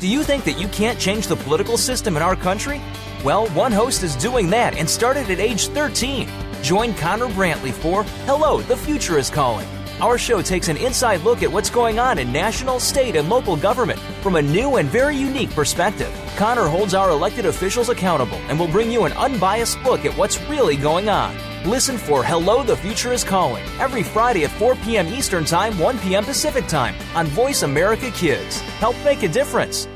[0.00, 2.80] Do you think that you can't change the political system in our country?
[3.22, 6.26] Well, one host is doing that and started at age 13.
[6.62, 9.68] Join Connor Brantley for Hello, the Future is Calling.
[10.00, 13.54] Our show takes an inside look at what's going on in national, state, and local
[13.54, 16.10] government from a new and very unique perspective.
[16.36, 20.40] Connor holds our elected officials accountable and will bring you an unbiased look at what's
[20.44, 21.36] really going on.
[21.68, 25.06] Listen for Hello, the Future is Calling every Friday at 4 p.m.
[25.08, 26.24] Eastern Time, 1 p.m.
[26.24, 28.60] Pacific Time on Voice America Kids.
[28.80, 29.86] Help make a difference.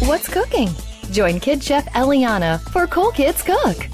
[0.00, 0.70] What's cooking?
[1.12, 3.93] Join Kid Chef Eliana for Cool Kids Cook.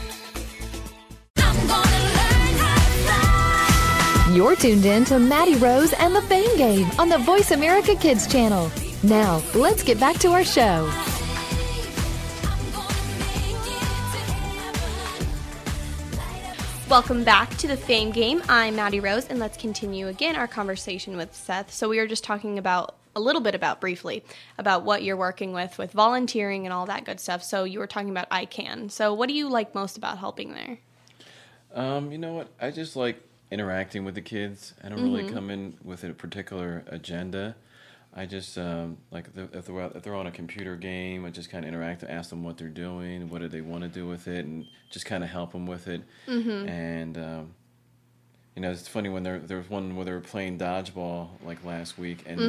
[4.33, 8.27] You're tuned in to Maddie Rose and the Fame Game on the Voice America Kids
[8.27, 8.71] channel.
[9.03, 10.89] Now, let's get back to our show.
[16.89, 18.41] Welcome back to the Fame Game.
[18.47, 21.73] I'm Maddie Rose, and let's continue again our conversation with Seth.
[21.73, 24.23] So we were just talking about a little bit about briefly
[24.57, 27.43] about what you're working with with volunteering and all that good stuff.
[27.43, 28.91] So you were talking about ICAN.
[28.91, 30.79] So what do you like most about helping there?
[31.73, 32.47] Um, you know what?
[32.61, 34.73] I just like interacting with the kids.
[34.83, 37.55] I don't really come in with a particular agenda.
[38.13, 41.29] I just um, like if they're, if they're if they're on a computer game, I
[41.29, 44.07] just kind of interact, ask them what they're doing, what do they want to do
[44.07, 46.01] with it, and just kind of help them with it.
[46.67, 47.53] And um,
[48.55, 51.63] you know, it's funny when there there was one where they were playing dodgeball like
[51.63, 52.41] last week, and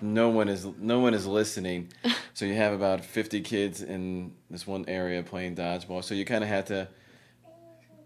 [0.00, 1.88] no one is no one is listening.
[2.34, 6.04] so you have about fifty kids in this one area playing dodgeball.
[6.04, 6.86] So you kind of had to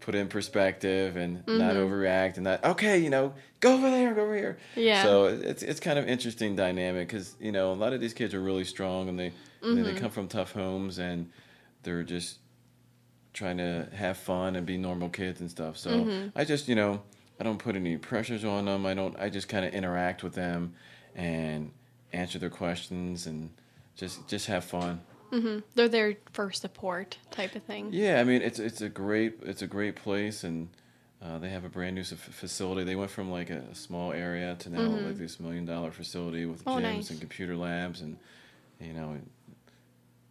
[0.03, 1.77] put in perspective and not mm-hmm.
[1.77, 4.57] overreact and not okay you know go over there go over here.
[4.75, 5.01] Yeah.
[5.01, 8.33] so it's it's kind of interesting dynamic because you know a lot of these kids
[8.33, 11.31] are really strong and they they- they come from tough homes and
[11.83, 12.39] they're just
[13.31, 15.77] trying to have fun and be normal kids and stuff.
[15.77, 16.37] So mm-hmm.
[16.37, 17.01] i just you know
[17.39, 18.85] i don't put any pressures on them.
[18.85, 20.73] I don't i just kind of interact with them
[21.15, 21.71] and
[22.11, 23.51] answer their questions and
[23.95, 24.99] just just have fun
[25.75, 27.89] They're there for support type of thing.
[27.91, 30.69] yeah, I mean it's it's a great it's a great place, and
[31.21, 32.83] uh, they have a brand new facility.
[32.83, 36.65] They went from like a, small area to now like this million dollar facility with
[36.67, 37.09] Oh, gyms nice.
[37.09, 38.17] and computer labs, and
[38.79, 39.17] you know,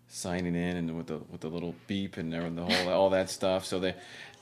[0.08, 3.64] signing in and with the with the little beep and the whole all that stuff.
[3.64, 3.94] So they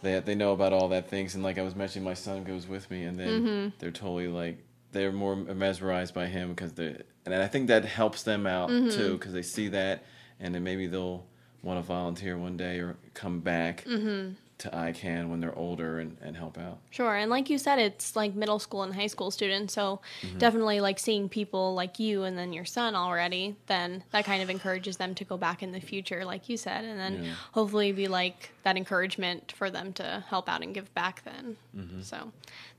[0.02, 2.66] they they know about all that things, and like I was mentioning, my son goes
[2.66, 3.68] with me, and then Mm-hmm.
[3.78, 4.58] they're totally like
[4.92, 8.90] they're more mesmerized by him because they and I think that helps them out Mm-hmm.
[8.90, 10.02] too because they see that,
[10.40, 11.24] and then maybe they'll
[11.62, 14.32] want to volunteer one day or come back Mm-hmm.
[14.58, 16.78] to ICAN when they're older and, and help out.
[16.90, 20.38] Sure, and like you said, it's like middle school and high school students, so mm-hmm.
[20.38, 24.50] definitely like seeing people like you and then your son already, then that kind of
[24.50, 27.34] encourages them to go back in the future, like you said, and then Yeah.
[27.52, 31.56] hopefully be like that encouragement for them to help out and give back then.
[31.76, 32.02] Mm-hmm.
[32.02, 32.32] So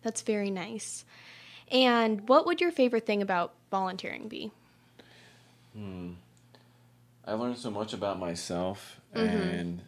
[0.03, 1.03] that's very nice.
[1.71, 4.51] And what would your favorite thing about volunteering be?
[5.75, 6.11] Hmm.
[7.25, 9.27] I learned so much about myself Mm-hmm.
[9.27, 9.81] and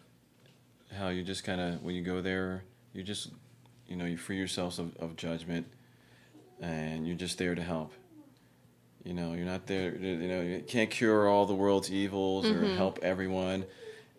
[0.97, 3.29] how you just kind of when you go there, you just
[3.87, 5.65] you know you free yourself of, of judgment,
[6.61, 7.93] and you're just there to help.
[9.05, 9.95] You know, you're not there.
[9.95, 12.65] You know, you can't cure all the world's evils Mm-hmm.
[12.65, 13.63] or help everyone,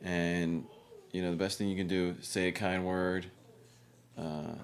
[0.02, 0.64] and
[1.12, 3.26] you know the best thing you can do is say a kind word,
[4.18, 4.54] uh,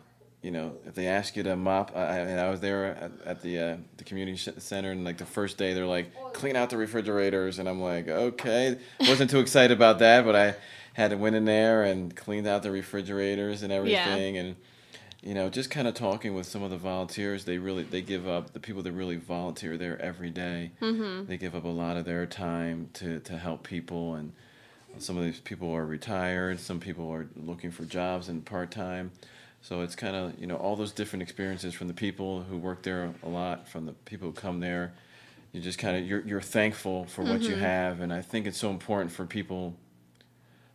[0.43, 3.13] you know, if they ask you to mop, I, I, mean, I was there at,
[3.27, 6.71] at the uh, the community center, and like the first day, they're like, clean out
[6.71, 10.55] the refrigerators, and I'm like, okay, wasn't too excited about that, but I
[10.95, 14.57] had to went in there and cleaned out the refrigerators and everything, and
[15.23, 18.27] you know, just kind of talking with some of the volunteers, they really they give
[18.27, 21.27] up the people that really volunteer there every day, Mm-hmm.
[21.27, 24.33] They give up a lot of their time to to help people, and
[24.97, 29.11] some of these people are retired, some people are looking for jobs and part time.
[29.63, 32.83] So it's kind of you know all those different experiences from the people who work
[32.83, 34.93] there a lot, from the people who come there.
[35.53, 37.51] You just kind of you're you're thankful for what Mm-hmm.
[37.51, 39.75] you have, and I think it's so important for people.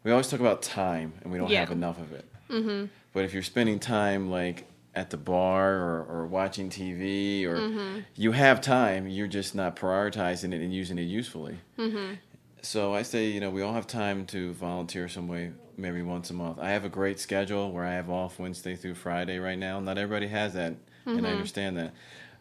[0.03, 1.61] We always talk about time, and we don't Yeah.
[1.61, 2.25] have enough of it.
[2.49, 2.85] Mm-hmm.
[3.13, 7.99] But if you're spending time like at the bar or, or watching TV or mm-hmm.
[8.15, 11.57] you have time, you're just not prioritizing it and using it usefully.
[11.77, 12.13] Mm-hmm.
[12.61, 16.29] So I say, you know, we all have time to volunteer some way, maybe once
[16.29, 16.59] a month.
[16.59, 19.79] I have a great schedule where I have off Wednesday through Friday right now.
[19.79, 21.25] Not everybody has that, and I mm-hmm.
[21.25, 21.93] understand that.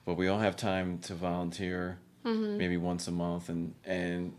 [0.04, 2.58] But we all have time to volunteer, mm-hmm.
[2.58, 4.34] maybe once a month, and and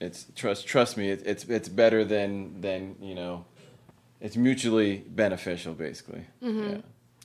[0.00, 3.44] it's trust trust me, it, it's it's better than than you know,
[4.20, 6.26] it's mutually beneficial, basically.
[6.42, 6.70] Mm-hmm.
[6.70, 6.78] Yeah.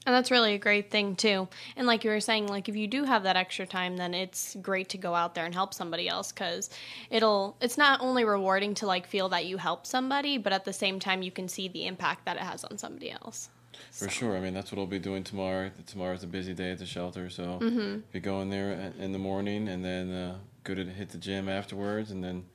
[0.05, 1.47] And that's really a great thing too.
[1.75, 4.55] And like you were saying, like if you do have that extra time, then it's
[4.61, 6.69] great to go out there and help somebody else because
[7.09, 7.57] it'll.
[7.61, 10.99] It's not only rewarding to like feel that you help somebody, but at the same
[10.99, 13.49] time you can see the impact that it has on somebody else.
[13.91, 14.35] For sure.
[14.35, 15.69] I mean, that's what I'll be doing tomorrow.
[15.85, 17.99] Tomorrow's a busy day at the shelter, so Mm-hmm.
[18.11, 22.11] be going there in the morning and then uh, go to hit the gym afterwards,
[22.11, 22.45] and then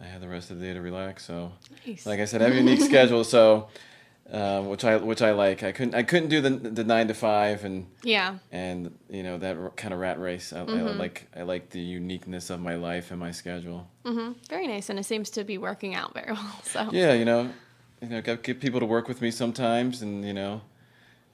[0.00, 1.24] I have the rest of the day to relax.
[1.26, 1.52] So,
[1.86, 2.06] Nice.
[2.06, 3.68] like I said, I have a unique schedule, so
[4.32, 5.62] um, which I which I like.
[5.62, 8.38] I couldn't I couldn't do the the nine to five and Yeah.
[8.52, 10.52] and you know that r- kind of rat race.
[10.52, 10.98] I, I Mm-hmm.
[10.98, 13.88] like I like the uniqueness of my life and my schedule.
[14.48, 16.60] Very nice, and it seems to be working out very well.
[16.62, 17.50] So Yeah, you know,
[18.02, 20.60] you know, get people to work with me sometimes, and you know,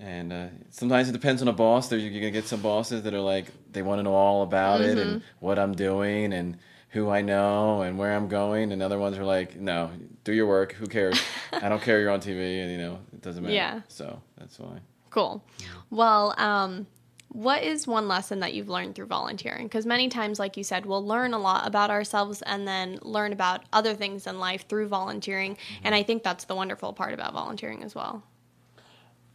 [0.00, 1.88] and uh, sometimes it depends on a boss.
[1.88, 4.80] There, you're gonna get some bosses that are like they want to know all about
[4.80, 6.59] it and what I'm doing and
[6.94, 9.90] who I know and where I'm going, and other ones are like, no,
[10.22, 10.72] do your work.
[10.74, 11.20] Who cares?
[11.52, 12.00] I don't care.
[12.00, 13.54] You're on TV, and you know, it doesn't matter.
[13.54, 13.80] Yeah.
[13.88, 14.78] So that's why.
[15.11, 15.44] cool.
[15.90, 16.87] Well, um,
[17.30, 19.66] what is one lesson that you've learned through volunteering?
[19.66, 23.33] Because many times, like you said, we'll learn a lot about ourselves and then learn
[23.33, 25.57] about other things in life through volunteering.
[25.83, 28.22] And I think that's the wonderful part about volunteering as well.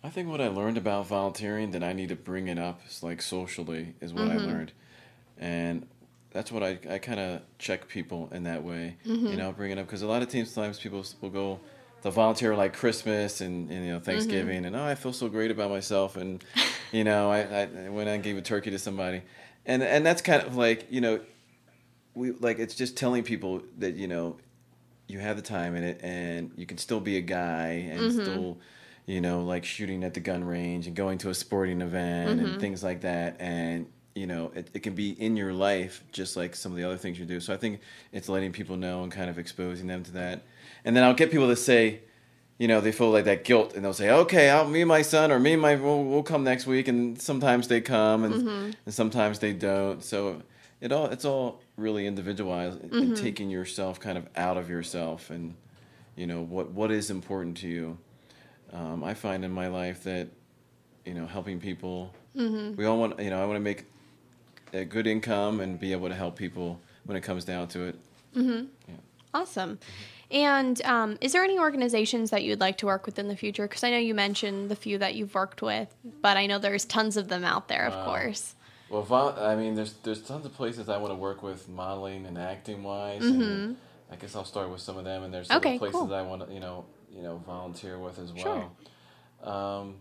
[0.01, 3.03] I think what I learned about volunteering that I need to bring it up is
[3.03, 4.71] like socially is what I learned,
[5.37, 5.85] and
[6.31, 8.97] that's what I, I kind of check people in that way.
[9.03, 9.37] You mm-hmm.
[9.37, 11.59] know, bring it up because a lot of times times people will go,
[12.01, 14.67] they'll volunteer like Christmas and, and you know Thanksgiving mm-hmm.
[14.67, 16.43] and oh I feel so great about myself and
[16.91, 19.23] you know I, I I went and gave a turkey to somebody,
[19.65, 21.19] and and that's kind of like you know,
[22.13, 24.37] we like it's just telling people that you know
[25.07, 28.21] you have the time in it and you can still be a guy and mm-hmm.
[28.21, 28.57] still
[29.07, 32.61] you know like shooting at the gun range and going to a sporting event and
[32.61, 33.37] things like that.
[33.39, 33.87] And
[34.19, 36.97] you know it, it can be in your life just like some of the other
[36.97, 37.39] things you do.
[37.39, 37.79] So i think
[38.11, 40.43] it's letting people know and kind of exposing them to that.
[40.83, 42.01] And then i'll get people to say
[42.57, 45.01] you know they feel like that guilt and they'll say okay I'll, me and my
[45.01, 46.89] son or me and my we'll, we'll come next week.
[46.89, 48.71] And sometimes they come and, mm-hmm.
[48.85, 50.03] and sometimes they don't.
[50.03, 50.41] So
[50.81, 53.13] it all it's all really individualized and mm-hmm.
[53.13, 55.55] taking yourself kind of out of yourself and
[56.17, 57.97] you know what what is important to you.
[58.71, 60.27] Um, i find in my life that
[61.03, 62.75] you know helping people mm-hmm.
[62.75, 63.85] we all want you know i want to make
[64.73, 67.95] a good income and be able to help people when it comes down to it
[69.33, 69.79] Awesome.
[70.31, 73.67] And um, is there any organizations that you'd like to work with in the future?
[73.67, 75.87] Because I know you mentioned the few that you've worked with,
[76.21, 78.55] but I know there's tons of them out there, of course.
[78.89, 82.25] Well, vol- I mean, there's there's tons of places I want to work with, modeling
[82.25, 83.23] and acting wise.
[83.23, 83.77] And
[84.11, 86.13] I guess I'll start with some of them, and there's some Okay, places cool.
[86.13, 88.67] I want to, you know, you know, volunteer with as Sure.
[89.43, 89.55] well.
[89.55, 89.95] Um,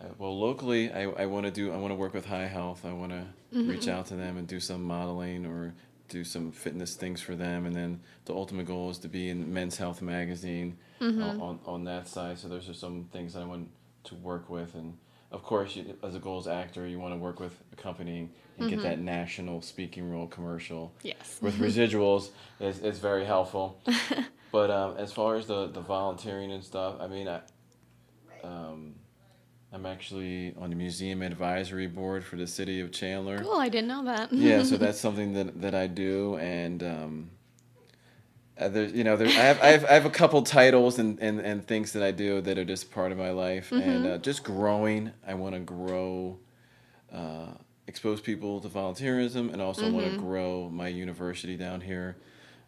[0.00, 1.72] I- well, locally, I, I want to do.
[1.72, 2.84] I want to work with High Health.
[2.84, 3.70] I want to Mm-hmm.
[3.70, 5.72] reach out to them and do some modeling or
[6.10, 7.64] do some fitness things for them.
[7.64, 11.22] And then the ultimate goal is to be in Men's Health magazine Mm-hmm.
[11.22, 12.38] on, on on that side.
[12.38, 13.70] So those are some things that I want
[14.04, 14.74] to work with.
[14.74, 14.98] And
[15.32, 18.68] of course, you, as a goals actor, you want to work with a company and
[18.68, 21.06] get that national speaking role commercial Mm-hmm.
[21.08, 21.38] Yes.
[21.40, 22.28] with residuals
[22.60, 23.80] is, is very helpful.
[24.52, 27.40] but um, as far as the, the volunteering and stuff, I mean, I,
[28.44, 28.94] um,
[29.72, 33.38] I'm actually on the museum advisory board for the city of Chandler.
[33.40, 34.32] Cool, I didn't know that.
[34.38, 37.30] Yeah, so that's something that, that I do, and um,
[38.58, 41.18] uh, there's you know there, I have I have I have a couple titles and,
[41.20, 44.18] and, and things that I do that are just part of my life, and uh,
[44.18, 45.12] just growing.
[45.26, 46.38] I want to grow,
[47.12, 47.48] uh,
[47.86, 52.16] expose people to volunteerism, and also want to grow my university down here.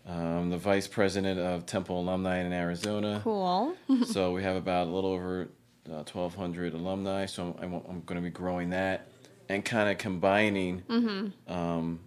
[0.07, 3.21] Um, the vice president of Temple Alumni in Arizona.
[3.23, 3.75] Cool.
[4.07, 5.49] so we have about a little over
[5.89, 9.09] uh, 1,200 alumni, so I'm, I'm going to be growing that
[9.49, 10.83] and kind of combining
[11.49, 12.01] um,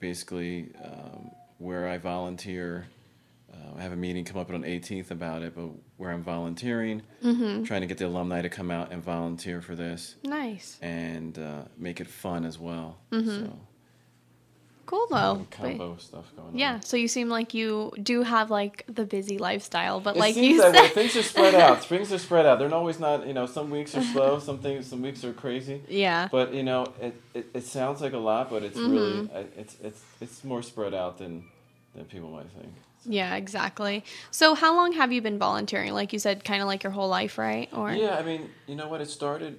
[0.00, 2.86] basically um, where I volunteer.
[3.52, 7.02] Uh, I have a meeting come up on 18th about it, but where I'm volunteering,
[7.22, 10.76] trying to get the alumni to come out and volunteer for this Nice.
[10.82, 12.98] and uh, make it fun as well.
[13.12, 13.28] Mm-hmm.
[13.46, 13.58] So
[14.86, 15.46] Cool though.
[15.60, 16.58] But- stuff going on.
[16.58, 20.34] yeah, so you seem like you do have like the busy lifestyle, but It like
[20.34, 20.88] seems you said, way.
[20.88, 21.84] Things are spread out.
[21.92, 22.58] Things are spread out.
[22.58, 23.26] They're always not.
[23.26, 24.38] You know, some weeks are slow.
[24.48, 24.86] Some things.
[24.86, 25.82] Some weeks are crazy.
[25.88, 26.28] yeah.
[26.30, 28.92] But you know, it, it, it sounds like a lot, but it's Mm-hmm.
[28.92, 31.44] really it's it's it's more spread out than
[31.94, 32.72] than people might think.
[33.06, 34.02] Yeah, exactly.
[34.30, 35.92] So how long have you been volunteering?
[35.92, 37.68] Like you said, kind of like your whole life, right?
[37.72, 39.00] Or Yeah, I mean, you know what?
[39.02, 39.58] It started.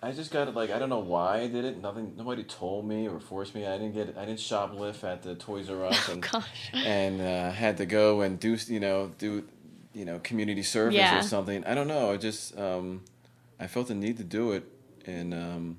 [0.00, 0.54] I just got it.
[0.54, 1.80] Like I don't know why I did it.
[1.82, 2.14] Nothing.
[2.16, 3.66] Nobody told me or forced me.
[3.66, 4.16] I didn't get.
[4.16, 6.70] I didn't shoplift at the Toys R Us and Oh, gosh.
[6.72, 9.44] and uh, had to go and do you know do
[9.94, 11.18] you know community service Yeah.
[11.18, 11.64] or something.
[11.64, 12.12] I don't know.
[12.12, 13.02] I just um,
[13.58, 14.64] I felt the need to do it,
[15.04, 15.78] and um,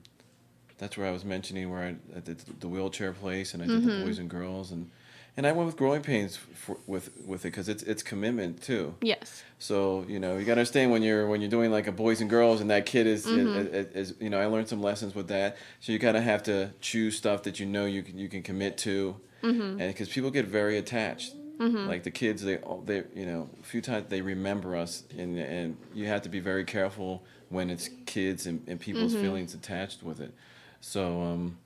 [0.77, 3.79] that's where I was mentioning where I, I did the wheelchair place and I did
[3.83, 3.99] Mm-hmm.
[3.99, 4.89] the boys and girls and
[5.37, 8.95] and I went with growing pains for, with with it because it's it's commitment too.
[9.01, 9.43] yes.
[9.57, 12.21] So you know you got to understand when you're when you're doing like a boys
[12.21, 13.75] and girls and that kid is, Mm-hmm.
[13.75, 15.57] is, is you know I learned some lessons with that.
[15.79, 18.41] So you kind of have to choose stuff that you know you can you can
[18.43, 19.79] commit to, Mm-hmm.
[19.81, 21.35] and because people get very attached.
[21.61, 25.75] Like the kids, they they you know a few times they remember us, and and
[25.93, 29.21] you have to be very careful when it's kids and, and people's Mm-hmm.
[29.23, 30.33] feelings attached with it.
[30.79, 31.57] So um,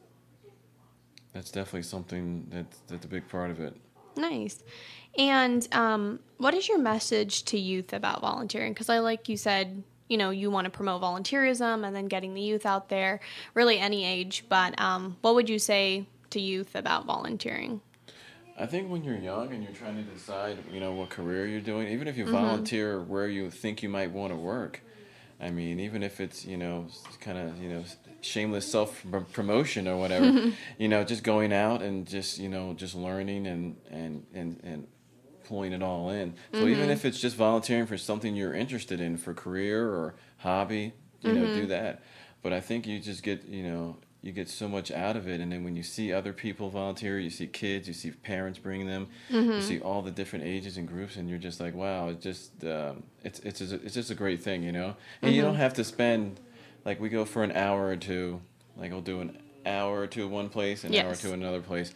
[1.33, 3.75] that's definitely something that that's a big part of it.
[4.15, 4.63] Nice.
[5.17, 8.73] And um, what is your message to youth about volunteering?
[8.73, 12.33] Because I like you said, you know, you want to promote volunteerism and then getting
[12.33, 13.19] the youth out there,
[13.55, 14.45] really any age.
[14.49, 17.81] But um, what would you say to youth about volunteering?
[18.57, 21.61] I think when you're young and you're trying to decide, you know, what career you're
[21.61, 22.33] doing, even if you Mm-hmm.
[22.33, 24.81] volunteer where you think you might want to work,
[25.41, 26.87] I mean, even if it's, you know,
[27.19, 27.83] kind of, you know,
[28.23, 30.41] shameless self promotion or whatever,
[30.77, 34.87] you know, just going out and just, you know, just learning and, and, and, and
[35.45, 36.33] pulling it all in.
[36.53, 36.71] So Mm-hmm.
[36.73, 41.33] even if it's just volunteering for something you're interested in for career or hobby, you
[41.33, 41.53] know, Mm-hmm.
[41.53, 42.01] do that.
[42.41, 45.41] But I think you just get, you know, you get so much out of it.
[45.41, 48.87] And then when you see other people volunteer, you see kids, you see parents bringing
[48.87, 49.51] them, Mm-hmm.
[49.55, 52.51] you see all the different ages and groups, and you're just like, wow, it just,
[52.63, 54.95] um, it's, it's, just- it's just a great thing, you know?
[55.21, 55.51] And you Mm-hmm.
[55.51, 56.39] don't have to spend,
[56.85, 58.41] like, we go for an hour or two,
[58.77, 61.21] like, I'll do an hour or two one place, an hour or Yes.
[61.21, 61.93] two another place.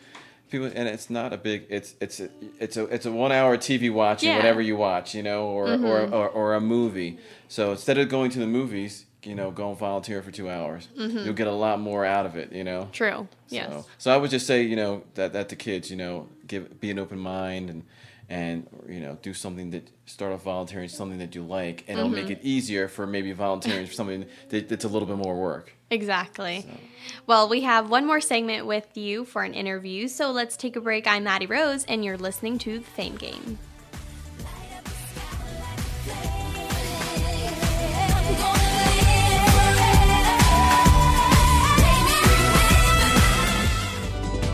[0.49, 1.65] People, and it's not a big.
[1.69, 4.35] It's it's a, it's a it's a one hour TV watching Yeah.
[4.35, 4.43] Mm-hmm.
[4.45, 7.17] whatever you watch, you know, or, or, or or a movie.
[7.49, 10.87] So instead of going to the movies, you know, go and volunteer for two hours.
[10.95, 12.87] You'll get a lot more out of it, you know.
[12.93, 13.27] True.
[13.47, 13.73] So, Mm-hmm.
[13.73, 13.85] Yes.
[13.97, 16.91] so I would just say, you know, that that the kids, you know, give be
[16.91, 17.83] an open mind and
[18.29, 22.09] and you know do something that start off volunteering something that you like, and it'll
[22.11, 22.27] Mm-hmm.
[22.27, 25.73] make it easier for maybe volunteering for something that, that's a little bit more work.
[25.89, 26.65] Exactly.
[27.25, 30.81] Well, we have one more segment with you for an interview, so let's take a
[30.81, 31.07] break.
[31.07, 33.57] I'm Maddie Rose, and you're listening to The Fame Game.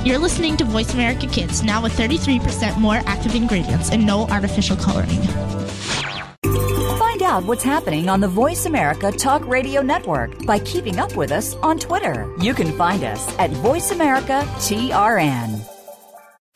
[0.06, 4.76] You're listening to Voice America Kids, now with 33% more active ingredients and no artificial
[4.76, 5.22] coloring.
[6.99, 11.32] Find out what's happening on the Voice America Talk Radio Network by keeping up with
[11.32, 12.30] us on Twitter.
[12.41, 15.72] You can find us at Voice America TRN.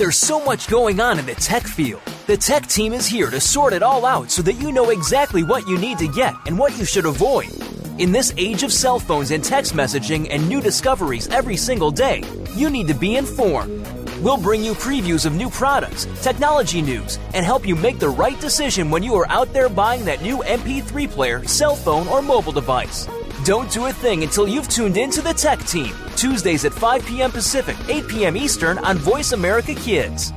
[0.00, 2.00] There's so much going on in the tech field.
[2.26, 5.42] The tech team is here to sort it all out so that you know exactly
[5.42, 7.50] what you need to get and what you should avoid.
[7.98, 12.22] In this age of cell phones and text messaging and new discoveries every single day,
[12.56, 13.99] you need to be informed.
[14.20, 18.38] We'll bring you previews of new products, technology news, and help you make the right
[18.38, 22.52] decision when you are out there buying that new MP3 player, cell phone, or mobile
[22.52, 23.08] device.
[23.44, 27.06] Don't do a thing until you've tuned in to the Tech Team, Tuesdays at 5
[27.06, 27.30] p.m.
[27.30, 28.36] Pacific, 8 p.m.
[28.36, 30.34] Eastern on Voice America Kids.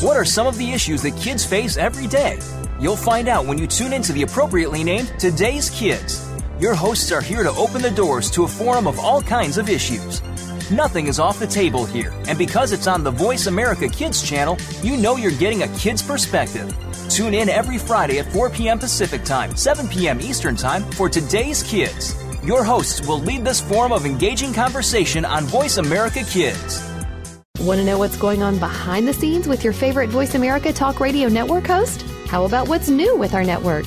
[0.00, 2.38] What are some of the issues that kids face every day?
[2.78, 6.30] You'll find out when you tune into the appropriately named Today's Kids.
[6.60, 9.68] Your hosts are here to open the doors to a forum of all kinds of
[9.68, 10.22] issues.
[10.70, 14.58] Nothing is off the table here, and because it's on the Voice America Kids channel,
[14.82, 16.76] you know you're getting a kid's perspective.
[17.08, 18.76] Tune in every Friday at 4 p.m.
[18.76, 20.20] Pacific Time, 7 p.m.
[20.20, 22.16] Eastern Time for Today's Kids.
[22.42, 26.82] Your hosts will lead this forum of engaging conversation on Voice America Kids.
[27.60, 30.98] Want to know what's going on behind the scenes with your favorite Voice America Talk
[30.98, 32.02] Radio Network host?
[32.26, 33.86] How about what's new with our network?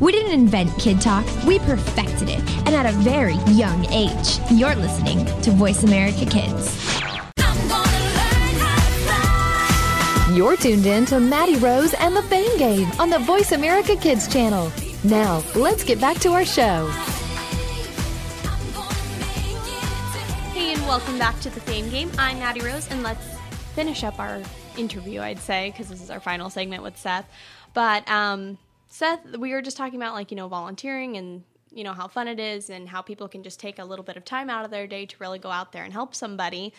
[0.00, 4.38] We didn't invent Kid Talk, we perfected it, and at a very young age.
[4.50, 6.74] You're listening to Voice America Kids.
[10.34, 14.26] You're tuned in to Maddie Rose and the Fame Game on the Voice America Kids
[14.26, 14.72] channel.
[15.04, 16.88] Now, let's get back to our show.
[20.54, 22.10] Hey, and welcome back to the Fame Game.
[22.16, 23.26] I'm Maddie Rose, and let's
[23.74, 24.40] finish up our
[24.78, 27.26] interview, I'd say, because this is our final segment with Seth.
[27.74, 28.56] But um,
[28.90, 32.26] Seth, we were just talking about like you know volunteering and you know how fun
[32.26, 34.72] it is and how people can just take a little bit of time out of
[34.72, 36.74] their day to really go out there and help somebody.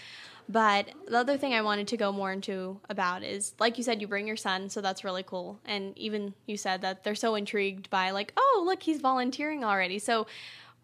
[0.49, 4.01] But the other thing I wanted to go more into about is like you said,
[4.01, 5.59] you bring your son, so that's really cool.
[5.65, 9.97] And even you said that they're so intrigued by like, oh, look, he's volunteering already.
[9.97, 10.27] So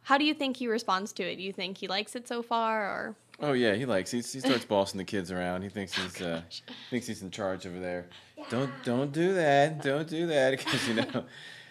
[0.03, 1.35] how do you think he responds to it?
[1.35, 4.11] Do you think he likes it so far or Oh yeah, he likes.
[4.11, 5.61] He, he starts bossing the kids around.
[5.61, 6.41] He thinks he's uh,
[6.89, 8.07] thinks he's in charge over there.
[8.49, 9.83] Don't don't do that.
[9.83, 11.25] Don't do that because you know.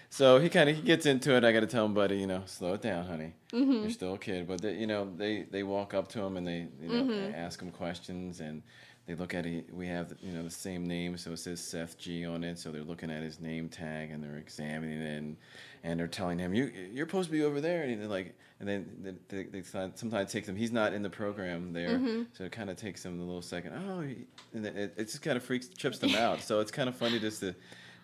[0.08, 1.44] So he kind of he gets into it.
[1.44, 3.32] I got to tell him, buddy, you know, slow it down, honey.
[3.52, 3.82] Mhm.
[3.82, 4.46] You're still a kid.
[4.46, 7.34] But they, you know, they they walk up to him and they you know Mhm.
[7.36, 8.62] ask him questions and
[9.06, 9.72] they look at it.
[9.72, 12.58] We have you know the same name, so it says Seth G on it.
[12.58, 15.36] So they're looking at his name tag and they're examining it and,
[15.84, 17.82] and they're telling him you you're supposed to be over there.
[17.84, 20.56] And they're like, and then they, they, they sometimes take them.
[20.56, 22.26] He's not in the program there, Mhm.
[22.32, 23.72] so it kind of takes them a little second.
[23.74, 26.40] Oh, and then it, it just kind of freaks trips them out.
[26.40, 27.54] So it's kind of funny just to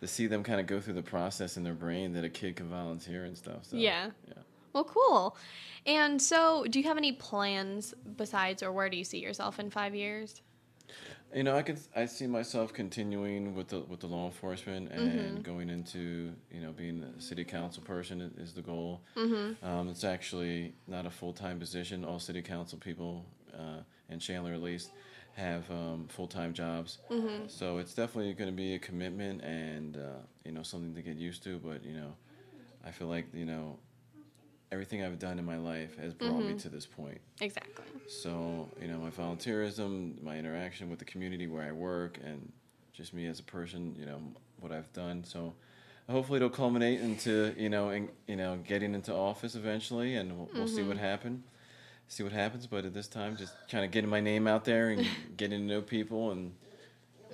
[0.00, 2.56] to see them kind of go through the process in their brain that a kid
[2.56, 3.64] can volunteer and stuff.
[3.64, 4.10] So yeah.
[4.72, 5.36] Well, cool.
[5.84, 9.68] And so, do you have any plans besides, or where do you see yourself in
[9.68, 10.40] five years?
[11.34, 15.38] You know, I can I see myself continuing with the with the law enforcement and
[15.38, 15.42] Mhm.
[15.42, 19.00] going into you know being a city council person is the goal.
[19.16, 19.56] Mhm.
[19.62, 22.04] Um, it's actually not a full time position.
[22.04, 23.24] All city council people
[23.58, 23.80] uh,
[24.10, 24.90] and Chandler at least
[25.32, 26.98] have um, full time jobs.
[27.08, 27.50] Mhm.
[27.50, 31.16] So it's definitely going to be a commitment and uh, you know something to get
[31.16, 31.58] used to.
[31.58, 32.14] But you know,
[32.84, 33.78] I feel like you know
[34.72, 36.62] everything I've done in my life has brought me Mhm.
[36.62, 37.20] to this point.
[37.40, 37.84] Exactly.
[38.08, 42.50] So, you know, my volunteerism, my interaction with the community where I work, and
[42.94, 44.20] just me as a person, you know,
[44.60, 45.24] what I've done.
[45.24, 45.54] So,
[46.08, 50.48] hopefully, it'll culminate into, you know, in, you know, getting into office eventually, and we'll,
[50.54, 51.44] we'll see what happens.
[52.08, 52.66] see what happens.
[52.66, 55.06] But at this time, just kind of getting my name out there and
[55.36, 56.54] getting to know people and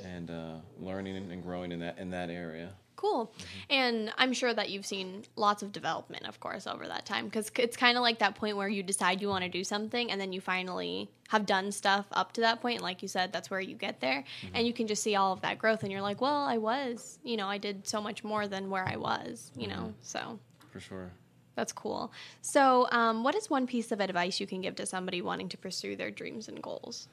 [0.05, 2.75] and uh, learning and growing in that in that area.
[2.99, 3.31] Cool.
[3.71, 7.49] And I'm sure that you've seen lots of development, of course, over that time because
[7.57, 10.21] it's kind of like that point where you decide you want to do something and
[10.21, 12.79] then you finally have done stuff up to that point.
[12.79, 14.25] And like you said, that's where you get there.
[14.53, 17.21] And you can just see all of that growth and you're like, well, I was,
[17.23, 20.41] you know, I did so much more than where I was, you know, so.
[20.73, 21.13] For sure.
[21.55, 22.11] That's cool.
[22.41, 25.57] So, um, what is one piece of advice you can give to somebody wanting to
[25.57, 27.07] pursue their dreams and goals?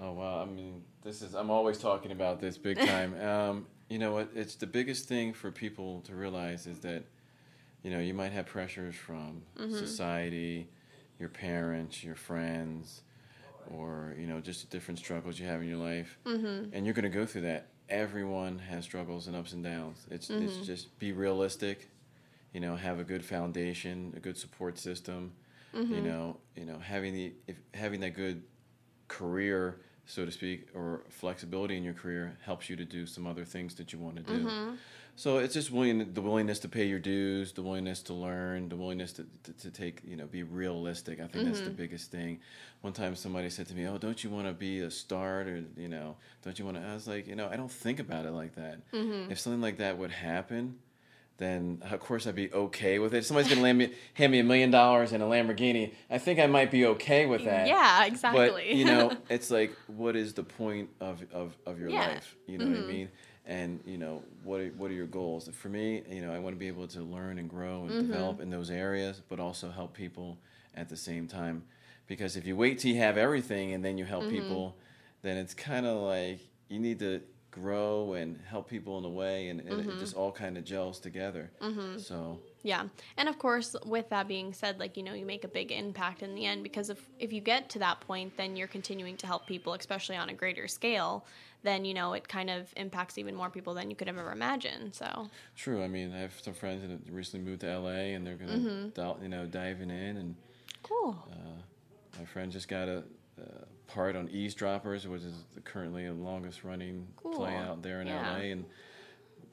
[0.00, 0.40] Oh wow!
[0.40, 3.20] I mean, this is I'm always talking about this big time.
[3.20, 4.30] um, you know what?
[4.34, 7.04] It's the biggest thing for people to realize is that,
[7.82, 9.76] you know, you might have pressures from Mhm.
[9.76, 10.68] society,
[11.18, 13.02] your parents, your friends,
[13.70, 16.70] or you know, just different struggles you have in your life, Mhm.
[16.72, 17.68] and you're going to go through that.
[17.88, 20.06] Everyone has struggles and ups and downs.
[20.10, 20.44] It's Mhm.
[20.44, 21.90] it's just be realistic.
[22.54, 25.32] You know, have a good foundation, a good support system.
[25.72, 26.04] You Mhm.
[26.04, 28.44] know, you know, having the if having that good
[29.08, 33.44] career, so to speak, or flexibility in your career helps you to do some other
[33.44, 34.44] things that you want to do.
[34.44, 34.76] Mhm.
[35.16, 38.76] So it's just willing the willingness to pay your dues, the willingness to learn, the
[38.76, 41.20] willingness to, to, to take, you know, be realistic.
[41.20, 41.76] I think that's the Mhm.
[41.76, 42.40] biggest thing.
[42.80, 45.62] One time somebody said to me, "Oh, don't you want to be a star or,
[45.76, 48.24] you know, don't you want to?" I was like, you know, I don't think about
[48.24, 48.80] it like that.
[48.92, 49.30] Mhm.
[49.30, 50.78] If something like that would happen,
[51.40, 53.18] then of course I'd be okay with it.
[53.18, 56.38] If somebody's gonna land me, hand me a million dollars and a Lamborghini, I think
[56.38, 57.66] I might be okay with that.
[57.66, 58.48] Yeah, exactly.
[58.48, 62.06] But you know, it's like, what is the point of of, of your Yeah.
[62.06, 62.36] life?
[62.46, 62.84] You know what Mhm.
[62.84, 63.08] I mean?
[63.46, 65.48] And you know, what are, what are your goals?
[65.52, 68.00] For me, you know, I want to be able to learn and grow and Mhm.
[68.06, 70.38] develop in those areas, but also help people
[70.76, 71.64] at the same time.
[72.06, 74.30] Because if you wait till you have everything and then you help Mhm.
[74.30, 74.76] people,
[75.22, 79.48] then it's kind of like you need to grow and help people in a way,
[79.48, 81.50] and, and it just all kind of gels together.
[81.60, 82.00] Mhm.
[82.00, 82.88] So Yeah.
[83.16, 86.22] And of course, with that being said, like, you know, you make a big impact
[86.22, 89.26] in the end because if, if you get to that point, then you're continuing to
[89.26, 91.24] help people, especially on a greater scale,
[91.62, 94.30] then, you know, it kind of impacts even more people than you could have ever
[94.30, 94.94] imagined.
[94.94, 95.82] So, True.
[95.82, 98.92] I mean, I have some friends that recently moved to LA and they're Mhm.
[98.92, 100.18] dol you know, diving in.
[100.18, 100.36] And
[100.82, 101.16] cool.
[101.32, 101.62] uh,
[102.18, 103.04] my friend just got a,
[103.38, 105.34] a part on Eavesdroppers, which is
[105.64, 108.32] currently the longest running play out there in Yeah.
[108.36, 108.50] LA.
[108.52, 108.64] And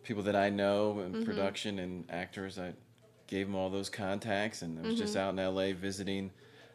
[0.03, 1.25] people that I know in Mhm.
[1.25, 2.73] production and actors, I
[3.27, 5.19] gave them all those contacts, and I was just Mhm.
[5.19, 6.31] out in LA visiting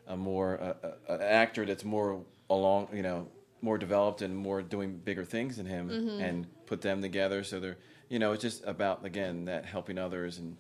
[0.06, 0.74] a more uh,
[1.08, 3.28] an actor that's more along, you know,
[3.62, 6.20] more developed and more doing bigger things than him, Mhm.
[6.20, 7.44] and put them together.
[7.44, 10.56] So they're, you know, it's just about again that helping others and.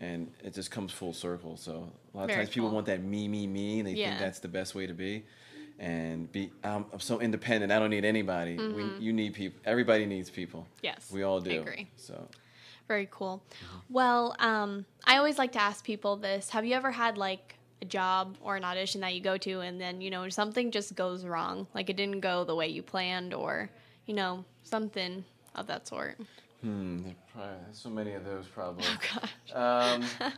[0.00, 1.56] And it just comes full circle.
[1.56, 1.72] So
[2.12, 2.74] a lot of Very times people cool.
[2.74, 4.08] want that me, me, me, and they Yeah.
[4.08, 5.24] think that's the best way to be.
[5.78, 7.72] And be, I'm, I'm so independent.
[7.72, 8.56] I don't need anybody.
[8.56, 8.74] Mhm.
[8.98, 9.60] We, you need people.
[9.64, 10.66] Everybody needs people.
[10.82, 11.50] Yes, we all do.
[11.50, 11.60] I do.
[11.62, 11.88] agree.
[11.96, 12.28] So
[12.86, 13.42] Very cool.
[13.90, 16.50] Well, um, I always like to ask people this.
[16.50, 19.80] Have you ever had like a job or an audition that you go to and
[19.80, 21.66] then, you know, something just goes wrong?
[21.74, 23.68] Like it didn't go the way you planned or,
[24.06, 25.24] you know, something
[25.56, 26.18] of that sort?
[26.60, 28.84] Hmm, probably, so many of those probably.
[28.86, 28.98] Oh,
[29.52, 30.02] gosh.
[30.22, 30.30] Um,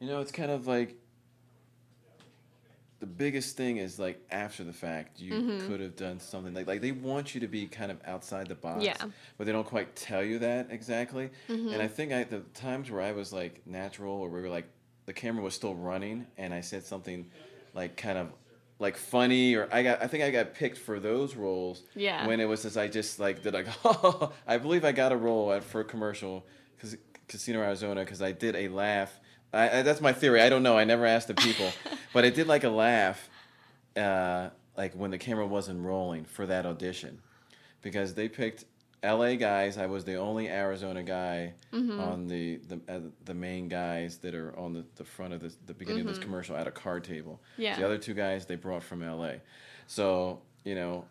[0.00, 0.96] you know, it's kind of like
[3.00, 5.66] the biggest thing is like after the fact, you Mhm.
[5.66, 8.54] could have done something like like they want you to be kind of outside the
[8.54, 8.96] box, Yeah.
[9.38, 11.30] but they don't quite tell you that exactly.
[11.48, 11.72] Mhm.
[11.72, 14.66] And I think I the times where I was like natural, or we were like
[15.06, 17.30] the camera was still running, and I said something
[17.74, 18.28] like kind of
[18.78, 21.82] like funny, or I got I think I got picked for those roles.
[21.94, 22.26] Yeah.
[22.26, 23.66] When it was just I just like did like
[24.46, 26.46] I believe I got a role at for a commercial
[26.76, 26.96] because
[27.28, 29.19] Casino Arizona because I did a laugh.
[29.52, 30.40] I, I, that's my theory.
[30.40, 30.76] I don't know.
[30.78, 31.70] I never asked the people,
[32.12, 33.28] but I did like a laugh,
[33.96, 37.20] uh, like when the camera wasn't rolling for that audition,
[37.82, 38.64] because they picked
[39.02, 39.36] L.A.
[39.36, 39.78] guys.
[39.78, 41.98] I was the only Arizona guy Mhm.
[42.00, 45.56] on the the uh, the main guys that are on the, the front of this,
[45.66, 46.10] the beginning of Mhm.
[46.10, 47.40] this commercial at a card table.
[47.56, 47.76] Yeah.
[47.76, 49.40] The other two guys they brought from L.A.
[49.86, 51.06] So you know,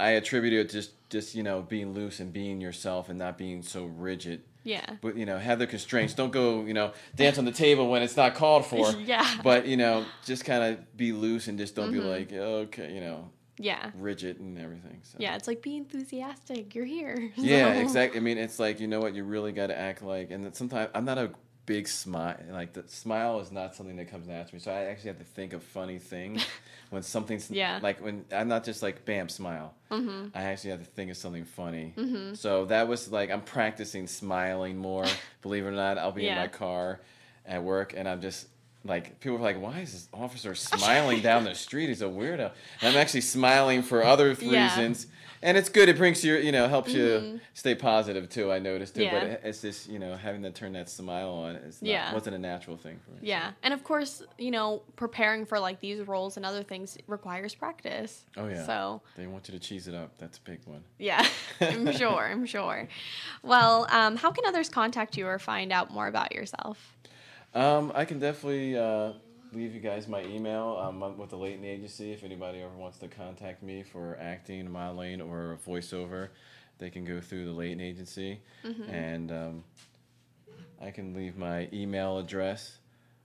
[0.00, 3.62] I attribute it just just you know being loose and being yourself and not being
[3.62, 4.42] so rigid.
[4.68, 4.96] Yeah.
[5.00, 6.12] But you know, have the constraints.
[6.14, 8.90] Don't go you know dance on the table when it's not called for.
[9.14, 9.26] Yeah.
[9.42, 12.10] But you know, just kind of be loose and just don't be Mhm.
[12.16, 13.90] like okay, you know, Yeah.
[13.96, 15.00] rigid and everything.
[15.02, 15.16] So.
[15.20, 16.74] Yeah, it's like be enthusiastic.
[16.74, 17.32] You're here.
[17.36, 18.18] Yeah, exactly.
[18.20, 20.90] I mean, it's like you know what you really got to act like, and sometimes
[20.94, 21.30] I'm not a
[21.68, 22.36] big smile.
[22.50, 24.58] Like the smile is not something that comes naturally.
[24.58, 26.42] So I actually have to think of funny things
[26.90, 27.78] when something's Yeah.
[27.82, 29.74] Like when I'm not just like bam smile.
[29.90, 30.30] Mhm.
[30.34, 31.92] I actually have to think of something funny.
[31.96, 32.34] Mhm.
[32.36, 35.04] So that was like I'm practicing smiling more.
[35.42, 37.00] believe it or not, I'll be in my car
[37.46, 38.48] at work, and I'm just.
[38.84, 41.88] Like people are like, why is this officer smiling down the street?
[41.88, 42.52] He's a weirdo.
[42.80, 44.64] And I'm actually smiling for other Yeah.
[44.64, 45.08] reasons,
[45.42, 45.88] and it's good.
[45.88, 46.94] It brings you, you know, helps Mhm.
[47.34, 48.50] you stay positive too.
[48.52, 49.18] I noticed too, Yeah.
[49.20, 51.56] but it's just you know having to turn that smile on.
[51.56, 52.12] It's not, Yeah.
[52.14, 53.18] wasn't a natural thing for me.
[53.22, 57.54] Yeah, and of course, you know, preparing for like these roles and other things requires
[57.54, 58.24] practice.
[58.36, 58.64] Oh yeah.
[58.66, 60.16] So they want you to cheese it up.
[60.18, 60.82] That's a big one.
[60.98, 61.26] yeah,
[61.60, 62.26] I'm sure.
[62.26, 62.88] I'm sure.
[63.42, 66.94] Well, um, how can others contact you or find out more about yourself?
[67.54, 69.12] Um, I can definitely uh,
[69.52, 70.76] leave you guys my email.
[70.80, 72.12] Um, I'm with the Leighton Agency.
[72.12, 76.28] If anybody ever wants to contact me for acting, modeling, or a voiceover,
[76.78, 78.40] they can go through the Leighton Agency.
[78.64, 78.88] Mhm.
[78.92, 79.64] And um,
[80.80, 82.78] I can leave my email address,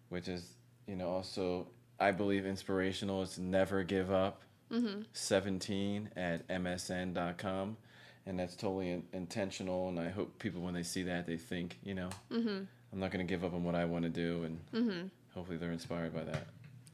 [0.10, 0.46] which is,
[0.88, 1.68] you know, also,
[2.00, 3.22] I believe inspirational.
[3.22, 4.42] It's never give up.
[4.72, 5.06] Mhm.
[5.14, 7.78] 17 at msn.com.
[8.26, 9.90] And that's totally in- intentional.
[9.90, 12.68] And I hope people, when they see that, they think, you know, Mhm.
[12.92, 15.10] I'm not going to give up on what I want to do, and Mhm.
[15.34, 16.48] Hopefully they're inspired by that.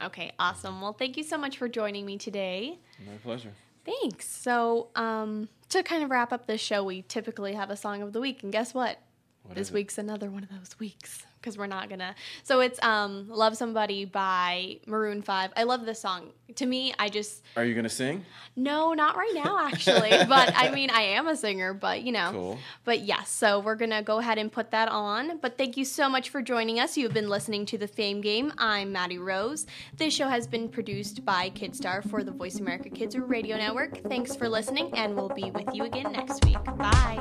[0.04, 0.82] Okay, awesome.
[0.82, 2.80] Well, thank you so much for joining me today.
[3.06, 3.52] My pleasure.
[3.86, 4.28] Thanks.
[4.30, 8.14] So, um, to kind of wrap up this show, we typically have a song of
[8.14, 9.00] the week, and guess what?
[9.44, 12.16] What this week's another one of those weeks because we're not gonna.
[12.44, 15.52] So it's um, "Love Somebody" by Maroon Five.
[15.56, 16.32] I love this song.
[16.56, 18.26] To me, I just Are you going to sing?
[18.56, 22.32] no, not right now actually, but I mean, I am a singer, but you know.
[22.32, 22.60] Cool.
[22.86, 25.38] But yes, so we're gonna go ahead and put that on.
[25.38, 26.98] But thank you so much for joining us.
[26.98, 28.52] You've been listening to the Fame Game.
[28.58, 29.68] I'm Maddie Rose.
[29.96, 34.02] This show has been produced by Kidstar for the Voice America Kids Radio Network.
[34.10, 36.58] Thanks for listening, and we'll be with you again next week.
[36.78, 37.20] Bye.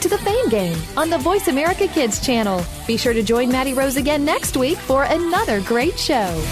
[0.00, 2.64] To the Fame Game on the Voice America Kids channel.
[2.86, 6.42] Be sure to join Maddie Rose again next week for another great show.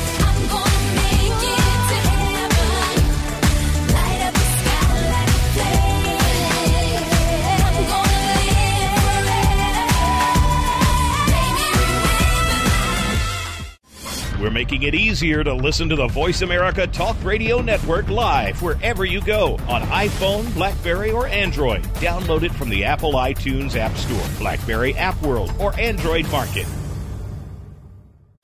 [14.41, 19.05] We're making it easier to listen to the Voice America Talk Radio Network live wherever
[19.05, 21.83] you go on iPhone, Blackberry, or Android.
[21.95, 26.67] Download it from the Apple iTunes App Store, Blackberry App World, or Android Market.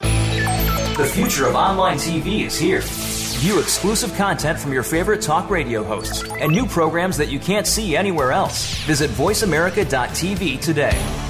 [0.01, 2.81] The future of online TV is here.
[2.83, 7.67] View exclusive content from your favorite talk radio hosts and new programs that you can't
[7.67, 8.79] see anywhere else.
[8.85, 11.24] Visit VoiceAmerica.tv today.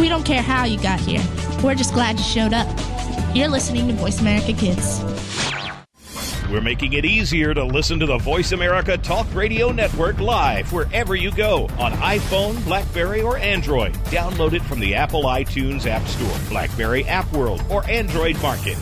[0.00, 1.22] We don't care how you got here.
[1.62, 2.66] We're just glad you showed up.
[3.34, 5.04] You're listening to Voice America Kids.
[6.50, 11.14] We're making it easier to listen to the Voice America Talk Radio Network live wherever
[11.14, 13.92] you go on iPhone, Blackberry, or Android.
[14.06, 18.78] Download it from the Apple iTunes App Store, Blackberry App World, or Android Market.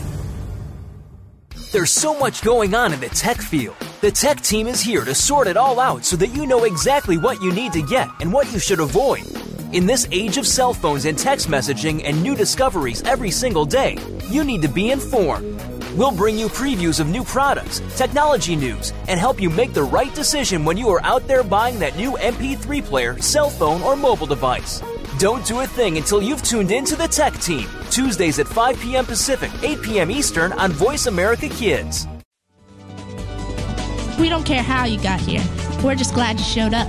[1.72, 3.76] There's so much going on in the tech field.
[4.02, 7.18] The tech team is here to sort it all out so that you know exactly
[7.18, 9.26] what you need to get and what you should avoid.
[9.70, 13.98] In this age of cell phones and text messaging and new discoveries every single day,
[14.30, 15.60] you need to be informed.
[15.94, 20.14] We'll bring you previews of new products, technology news, and help you make the right
[20.14, 24.26] decision when you are out there buying that new MP3 player, cell phone, or mobile
[24.26, 24.82] device.
[25.18, 28.80] Don't do a thing until you've tuned in to the Tech Team, Tuesdays at 5
[28.80, 29.04] p.m.
[29.04, 30.10] Pacific, 8 p.m.
[30.10, 32.06] Eastern on Voice America Kids.
[34.18, 35.44] We don't care how you got here.
[35.84, 36.88] We're just glad you showed up.